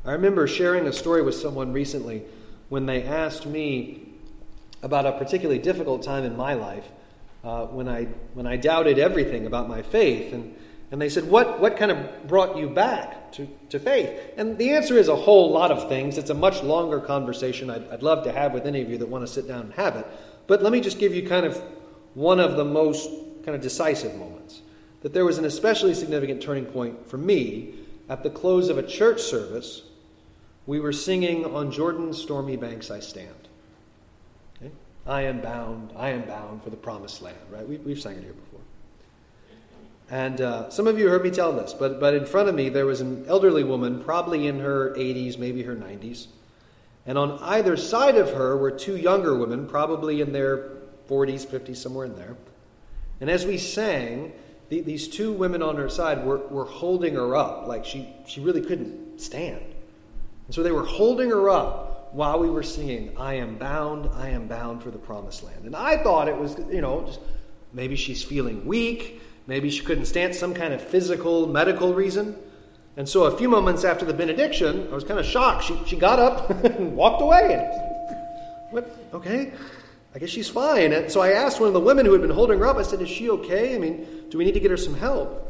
I 0.05 0.13
remember 0.13 0.47
sharing 0.47 0.87
a 0.87 0.93
story 0.93 1.21
with 1.21 1.35
someone 1.35 1.73
recently 1.73 2.23
when 2.69 2.85
they 2.85 3.03
asked 3.03 3.45
me 3.45 4.07
about 4.81 5.05
a 5.05 5.11
particularly 5.13 5.59
difficult 5.59 6.03
time 6.03 6.23
in 6.23 6.37
my 6.37 6.53
life 6.53 6.85
uh, 7.43 7.65
when, 7.65 7.87
I, 7.87 8.05
when 8.33 8.47
I 8.47 8.57
doubted 8.57 8.99
everything 8.99 9.45
about 9.45 9.67
my 9.67 9.81
faith. 9.81 10.33
And, 10.33 10.55
and 10.91 10.99
they 10.99 11.09
said, 11.09 11.25
what, 11.29 11.59
what 11.59 11.77
kind 11.77 11.91
of 11.91 12.27
brought 12.27 12.57
you 12.57 12.67
back 12.67 13.31
to, 13.33 13.47
to 13.69 13.79
faith? 13.79 14.09
And 14.37 14.57
the 14.57 14.71
answer 14.71 14.97
is 14.97 15.07
a 15.07 15.15
whole 15.15 15.51
lot 15.51 15.69
of 15.69 15.87
things. 15.87 16.17
It's 16.17 16.31
a 16.31 16.35
much 16.35 16.63
longer 16.63 16.99
conversation 16.99 17.69
I'd, 17.69 17.87
I'd 17.89 18.03
love 18.03 18.23
to 18.23 18.31
have 18.31 18.53
with 18.53 18.65
any 18.65 18.81
of 18.81 18.89
you 18.89 18.97
that 18.97 19.07
want 19.07 19.25
to 19.25 19.31
sit 19.31 19.47
down 19.47 19.61
and 19.61 19.73
have 19.73 19.95
it. 19.95 20.07
But 20.47 20.63
let 20.63 20.71
me 20.71 20.81
just 20.81 20.97
give 20.97 21.13
you 21.13 21.27
kind 21.27 21.45
of 21.45 21.61
one 22.15 22.39
of 22.39 22.57
the 22.57 22.65
most 22.65 23.07
kind 23.45 23.55
of 23.55 23.61
decisive 23.61 24.15
moments. 24.15 24.61
That 25.01 25.13
there 25.13 25.25
was 25.25 25.37
an 25.37 25.45
especially 25.45 25.93
significant 25.93 26.41
turning 26.41 26.65
point 26.65 27.07
for 27.07 27.17
me 27.17 27.75
at 28.09 28.23
the 28.23 28.29
close 28.29 28.69
of 28.69 28.77
a 28.79 28.83
church 28.83 29.21
service. 29.21 29.83
We 30.65 30.79
were 30.79 30.91
singing 30.91 31.45
On 31.45 31.71
Jordan's 31.71 32.19
Stormy 32.19 32.57
Banks 32.57 32.89
I 32.89 32.99
Stand. 32.99 33.47
I 35.05 35.21
am 35.21 35.39
bound, 35.41 35.93
I 35.95 36.09
am 36.09 36.23
bound 36.23 36.63
for 36.63 36.69
the 36.69 36.77
promised 36.77 37.21
land, 37.21 37.37
right? 37.49 37.67
We, 37.67 37.77
we've 37.77 37.99
sang 37.99 38.17
it 38.17 38.23
here 38.23 38.33
before. 38.33 38.48
And 40.09 40.41
uh, 40.41 40.69
some 40.69 40.87
of 40.87 40.97
you 40.97 41.07
heard 41.07 41.23
me 41.23 41.29
tell 41.29 41.53
this, 41.53 41.73
but, 41.73 41.99
but 41.99 42.15
in 42.15 42.25
front 42.25 42.49
of 42.49 42.55
me 42.55 42.69
there 42.69 42.85
was 42.85 42.99
an 43.01 43.25
elderly 43.27 43.63
woman, 43.63 44.03
probably 44.03 44.47
in 44.47 44.59
her 44.59 44.93
80s, 44.95 45.37
maybe 45.37 45.61
her 45.63 45.75
90s. 45.75 46.27
And 47.05 47.17
on 47.17 47.39
either 47.41 47.77
side 47.77 48.17
of 48.17 48.31
her 48.31 48.57
were 48.57 48.71
two 48.71 48.97
younger 48.97 49.35
women, 49.37 49.67
probably 49.67 50.21
in 50.21 50.33
their 50.33 50.69
40s, 51.09 51.45
50s, 51.45 51.77
somewhere 51.77 52.05
in 52.05 52.15
there. 52.15 52.37
And 53.21 53.29
as 53.29 53.45
we 53.45 53.57
sang, 53.57 54.31
the, 54.69 54.81
these 54.81 55.07
two 55.07 55.31
women 55.31 55.61
on 55.61 55.75
her 55.75 55.89
side 55.89 56.25
were, 56.25 56.37
were 56.47 56.65
holding 56.65 57.15
her 57.15 57.35
up, 57.35 57.67
like 57.67 57.85
she, 57.85 58.09
she 58.25 58.41
really 58.41 58.61
couldn't 58.61 59.19
stand. 59.19 59.63
And 60.45 60.55
so 60.55 60.63
they 60.63 60.71
were 60.71 60.85
holding 60.85 61.29
her 61.29 61.49
up 61.49 62.09
while 62.11 62.39
we 62.39 62.49
were 62.49 62.63
singing, 62.63 63.15
I 63.17 63.35
am 63.35 63.57
bound, 63.57 64.09
I 64.15 64.29
am 64.29 64.47
bound 64.47 64.81
for 64.81 64.89
the 64.89 64.97
promised 64.97 65.43
land. 65.43 65.65
And 65.65 65.75
I 65.75 66.01
thought 66.01 66.27
it 66.27 66.37
was, 66.37 66.57
you 66.71 66.81
know, 66.81 67.03
just 67.05 67.19
maybe 67.71 67.95
she's 67.95 68.23
feeling 68.23 68.65
weak, 68.65 69.21
maybe 69.49 69.69
she 69.71 69.83
couldn't 69.83 70.05
stand 70.05 70.35
some 70.35 70.53
kind 70.53 70.73
of 70.73 70.81
physical, 70.81 71.47
medical 71.47 71.95
reason. 71.95 72.37
And 72.95 73.09
so 73.09 73.23
a 73.23 73.35
few 73.35 73.49
moments 73.49 73.83
after 73.83 74.05
the 74.05 74.13
benediction, 74.13 74.87
I 74.91 74.93
was 74.93 75.03
kind 75.03 75.19
of 75.19 75.25
shocked. 75.25 75.63
She, 75.63 75.77
she 75.87 75.95
got 75.95 76.19
up 76.19 76.49
and 76.63 76.95
walked 76.95 77.21
away. 77.21 77.55
And, 77.55 78.71
what? 78.71 78.95
Okay. 79.13 79.51
I 80.13 80.19
guess 80.19 80.29
she's 80.29 80.49
fine. 80.49 80.93
And 80.93 81.11
so 81.11 81.21
I 81.21 81.31
asked 81.31 81.59
one 81.59 81.67
of 81.67 81.73
the 81.73 81.79
women 81.79 82.05
who 82.05 82.11
had 82.13 82.21
been 82.21 82.29
holding 82.29 82.59
her 82.59 82.67
up, 82.67 82.77
I 82.77 82.83
said, 82.83 83.01
Is 83.01 83.09
she 83.09 83.29
okay? 83.31 83.75
I 83.75 83.79
mean, 83.79 84.25
do 84.29 84.37
we 84.37 84.45
need 84.45 84.53
to 84.53 84.59
get 84.59 84.69
her 84.69 84.77
some 84.77 84.93
help? 84.93 85.45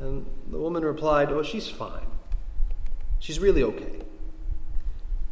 And 0.00 0.26
the 0.50 0.58
woman 0.58 0.84
replied, 0.84 1.30
Oh, 1.30 1.44
she's 1.44 1.68
fine. 1.68 2.06
She's 3.20 3.38
really 3.38 3.62
okay. 3.62 4.00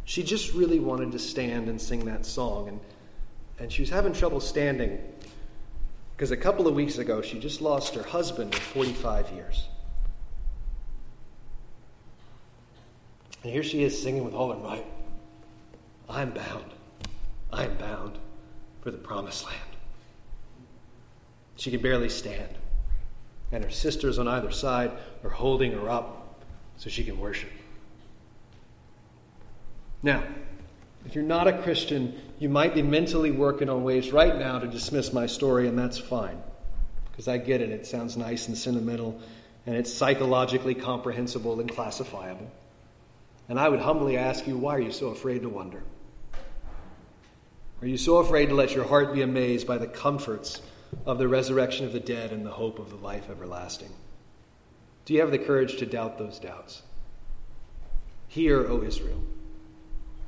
She 0.05 0.23
just 0.23 0.55
really 0.55 0.79
wanted 0.79 1.11
to 1.13 1.19
stand 1.19 1.69
and 1.69 1.81
sing 1.81 2.05
that 2.05 2.25
song. 2.25 2.69
And, 2.69 2.81
and 3.59 3.73
she 3.73 3.83
was 3.83 3.91
having 3.91 4.13
trouble 4.13 4.39
standing 4.39 4.99
because 6.17 6.31
a 6.31 6.37
couple 6.37 6.67
of 6.67 6.75
weeks 6.75 6.97
ago 6.97 7.21
she 7.21 7.39
just 7.39 7.61
lost 7.61 7.95
her 7.95 8.03
husband 8.03 8.55
of 8.55 8.61
45 8.61 9.31
years. 9.33 9.69
And 13.43 13.53
here 13.53 13.63
she 13.63 13.85
is 13.85 14.01
singing 14.01 14.25
with 14.25 14.33
all 14.33 14.51
her 14.53 14.59
might 14.59 14.87
I'm 16.09 16.31
bound. 16.31 16.65
I'm 17.53 17.77
bound 17.77 18.19
for 18.81 18.91
the 18.91 18.97
promised 18.97 19.45
land. 19.45 19.59
She 21.57 21.71
can 21.71 21.83
barely 21.83 22.09
stand. 22.09 22.55
And 23.53 23.65
her 23.65 23.71
sisters 23.71 24.19
on 24.19 24.27
either 24.29 24.51
side 24.51 24.93
are 25.23 25.31
holding 25.31 25.73
her 25.73 25.91
up 25.91 26.45
so 26.77 26.89
she 26.89 27.05
can 27.05 27.19
worship. 27.19 27.51
Now, 30.03 30.23
if 31.07 31.15
you're 31.15 31.25
not 31.25 31.47
a 31.47 31.63
Christian, 31.63 32.21
you 32.41 32.49
might 32.49 32.75
be 32.75 32.83
mentally 32.83 33.31
working 33.31 33.69
on 33.69 33.85
ways 33.85 34.11
right 34.11 34.37
now 34.37 34.59
to 34.59 34.67
dismiss 34.67 35.13
my 35.13 35.27
story, 35.27 35.69
and 35.69 35.79
that's 35.79 35.99
fine. 35.99 36.43
Because 37.13 37.29
I 37.29 37.39
get 37.39 37.61
it. 37.61 37.71
It 37.71 37.87
sounds 37.87 38.17
nice 38.17 38.49
and 38.49 38.59
sentimental, 38.59 39.21
and 39.67 39.77
it's 39.77 39.93
psychologically 39.93 40.75
comprehensible 40.75 41.61
and 41.61 41.73
classifiable. 41.73 42.51
And 43.49 43.61
I 43.61 43.69
would 43.69 43.79
humbly 43.79 44.19
ask 44.19 44.49
you, 44.49 44.59
why 44.59 44.75
are 44.75 44.81
you 44.81 44.91
so 44.91 45.09
afraid 45.09 45.43
to 45.43 45.49
wonder? 45.49 45.85
Are 47.81 47.87
you 47.87 47.99
so 47.99 48.17
afraid 48.17 48.47
to 48.47 48.57
let 48.57 48.75
your 48.75 48.85
heart 48.85 49.15
be 49.15 49.23
amazed 49.23 49.65
by 49.65 49.79
the 49.79 49.87
comforts 49.87 50.61
of 51.05 51.19
the 51.19 51.29
resurrection 51.29 51.87
of 51.87 51.93
the 51.93 52.01
dead 52.01 52.33
and 52.33 52.45
the 52.45 52.51
hope 52.51 52.81
of 52.81 52.91
the 52.91 52.97
life 52.97 53.31
everlasting? 53.31 53.93
Do 55.05 55.15
you 55.15 55.21
have 55.21 55.31
the 55.31 55.39
courage 55.39 55.77
to 55.77 55.87
doubt 55.87 56.19
those 56.19 56.41
doubts? 56.41 56.83
Hear, 58.27 58.67
O 58.67 58.83
Israel. 58.83 59.23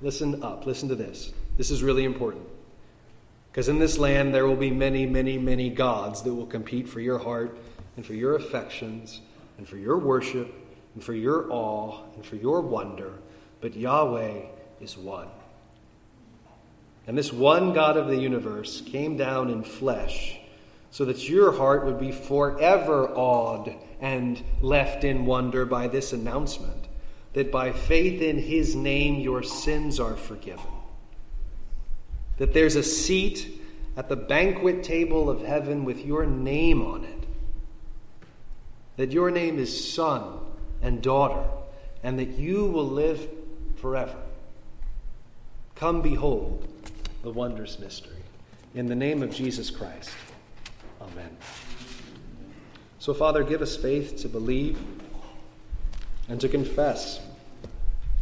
Listen 0.01 0.42
up. 0.42 0.66
Listen 0.66 0.88
to 0.88 0.94
this. 0.94 1.32
This 1.57 1.70
is 1.70 1.82
really 1.82 2.05
important. 2.05 2.46
Because 3.51 3.68
in 3.68 3.78
this 3.78 3.99
land 3.99 4.34
there 4.34 4.46
will 4.46 4.57
be 4.57 4.70
many, 4.70 5.07
many, 5.07 5.38
many 5.38 5.70
gods 5.70 6.22
that 6.22 6.34
will 6.34 6.46
compete 6.46 6.88
for 6.88 7.01
your 7.01 7.18
heart 7.18 7.59
and 7.96 8.07
for 8.07 8.14
your 8.14 8.36
affections 8.36 9.20
and 9.57 9.68
for 9.68 9.76
your 9.76 9.99
worship 9.99 10.55
and 10.94 11.03
for 11.03 11.14
your 11.14 11.51
awe 11.51 12.01
and 12.14 12.24
for 12.24 12.36
your 12.36 12.61
wonder. 12.61 13.14
But 13.61 13.74
Yahweh 13.74 14.42
is 14.80 14.96
one. 14.96 15.28
And 17.09 17.18
this 17.18 17.32
one 17.32 17.72
God 17.72 17.96
of 17.96 18.07
the 18.07 18.18
universe 18.18 18.82
came 18.82 19.16
down 19.16 19.51
in 19.51 19.64
flesh 19.64 20.38
so 20.90 21.05
that 21.07 21.28
your 21.28 21.53
heart 21.53 21.84
would 21.84 21.99
be 21.99 22.12
forever 22.12 23.09
awed 23.09 23.74
and 24.01 24.40
left 24.61 25.05
in 25.05 25.26
wonder 25.26 25.66
by 25.66 25.88
this 25.88 26.12
announcement 26.12 26.78
that 27.35 27.53
by 27.53 27.72
faith 27.72 28.22
in 28.22 28.39
his 28.39 28.74
name 28.74 29.20
your 29.20 29.43
sins 29.43 30.01
are 30.01 30.16
forgiven 30.16 30.64
that 32.39 32.55
there's 32.55 32.76
a 32.76 32.83
seat 32.83 33.61
at 33.97 34.09
the 34.09 34.16
banquet 34.16 34.83
table 34.83 35.29
of 35.29 35.45
heaven 35.45 35.85
with 35.85 36.05
your 36.05 36.24
name 36.24 36.81
on 36.83 37.05
it, 37.05 37.24
that 38.97 39.12
your 39.12 39.31
name 39.31 39.59
is 39.59 39.93
son 39.93 40.39
and 40.81 41.03
daughter, 41.03 41.43
and 42.03 42.18
that 42.18 42.29
you 42.31 42.64
will 42.66 42.89
live 42.89 43.29
forever. 43.76 44.16
Come 45.74 46.01
behold 46.01 46.66
the 47.22 47.31
wondrous 47.31 47.79
mystery. 47.79 48.12
In 48.74 48.87
the 48.87 48.95
name 48.95 49.22
of 49.22 49.35
Jesus 49.35 49.70
Christ, 49.70 50.11
amen. 51.01 51.37
So, 53.01 53.14
Father, 53.14 53.43
give 53.43 53.62
us 53.62 53.76
faith 53.76 54.16
to 54.22 54.29
believe 54.29 54.79
and 56.29 56.41
to 56.41 56.49
confess 56.49 57.20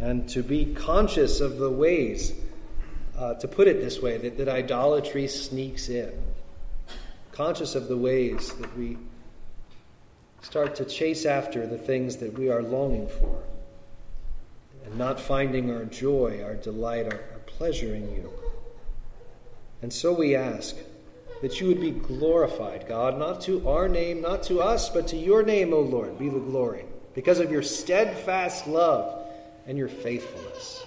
and 0.00 0.28
to 0.28 0.42
be 0.42 0.74
conscious 0.74 1.40
of 1.40 1.58
the 1.58 1.70
ways 1.70 2.32
uh, 3.18 3.34
to 3.34 3.48
put 3.48 3.66
it 3.66 3.80
this 3.80 4.00
way, 4.02 4.18
that, 4.18 4.36
that 4.36 4.48
idolatry 4.48 5.26
sneaks 5.26 5.88
in. 5.88 6.12
Conscious 7.32 7.74
of 7.74 7.88
the 7.88 7.96
ways 7.96 8.52
that 8.54 8.76
we 8.76 8.98
start 10.42 10.74
to 10.76 10.84
chase 10.84 11.24
after 11.24 11.66
the 11.66 11.78
things 11.78 12.18
that 12.18 12.38
we 12.38 12.50
are 12.50 12.62
longing 12.62 13.08
for 13.08 13.42
and 14.84 14.96
not 14.96 15.18
finding 15.18 15.70
our 15.70 15.84
joy, 15.84 16.42
our 16.44 16.54
delight, 16.54 17.06
our, 17.06 17.20
our 17.32 17.40
pleasure 17.46 17.94
in 17.94 18.10
you. 18.14 18.30
And 19.82 19.92
so 19.92 20.12
we 20.12 20.36
ask 20.36 20.76
that 21.42 21.60
you 21.60 21.68
would 21.68 21.80
be 21.80 21.90
glorified, 21.90 22.86
God, 22.88 23.18
not 23.18 23.40
to 23.42 23.68
our 23.68 23.88
name, 23.88 24.20
not 24.22 24.42
to 24.44 24.60
us, 24.60 24.88
but 24.88 25.08
to 25.08 25.16
your 25.16 25.42
name, 25.42 25.74
O 25.74 25.80
Lord, 25.80 26.18
be 26.18 26.28
the 26.28 26.38
glory, 26.38 26.84
because 27.16 27.40
of 27.40 27.50
your 27.50 27.62
steadfast 27.62 28.68
love 28.68 29.26
and 29.66 29.76
your 29.76 29.88
faithfulness. 29.88 30.84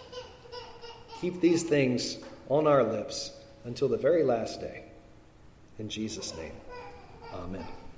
Keep 1.19 1.41
these 1.41 1.63
things 1.63 2.19
on 2.47 2.67
our 2.67 2.83
lips 2.83 3.31
until 3.65 3.89
the 3.89 3.97
very 3.97 4.23
last 4.23 4.61
day. 4.61 4.85
In 5.79 5.89
Jesus' 5.89 6.33
name, 6.37 6.53
amen. 7.33 7.65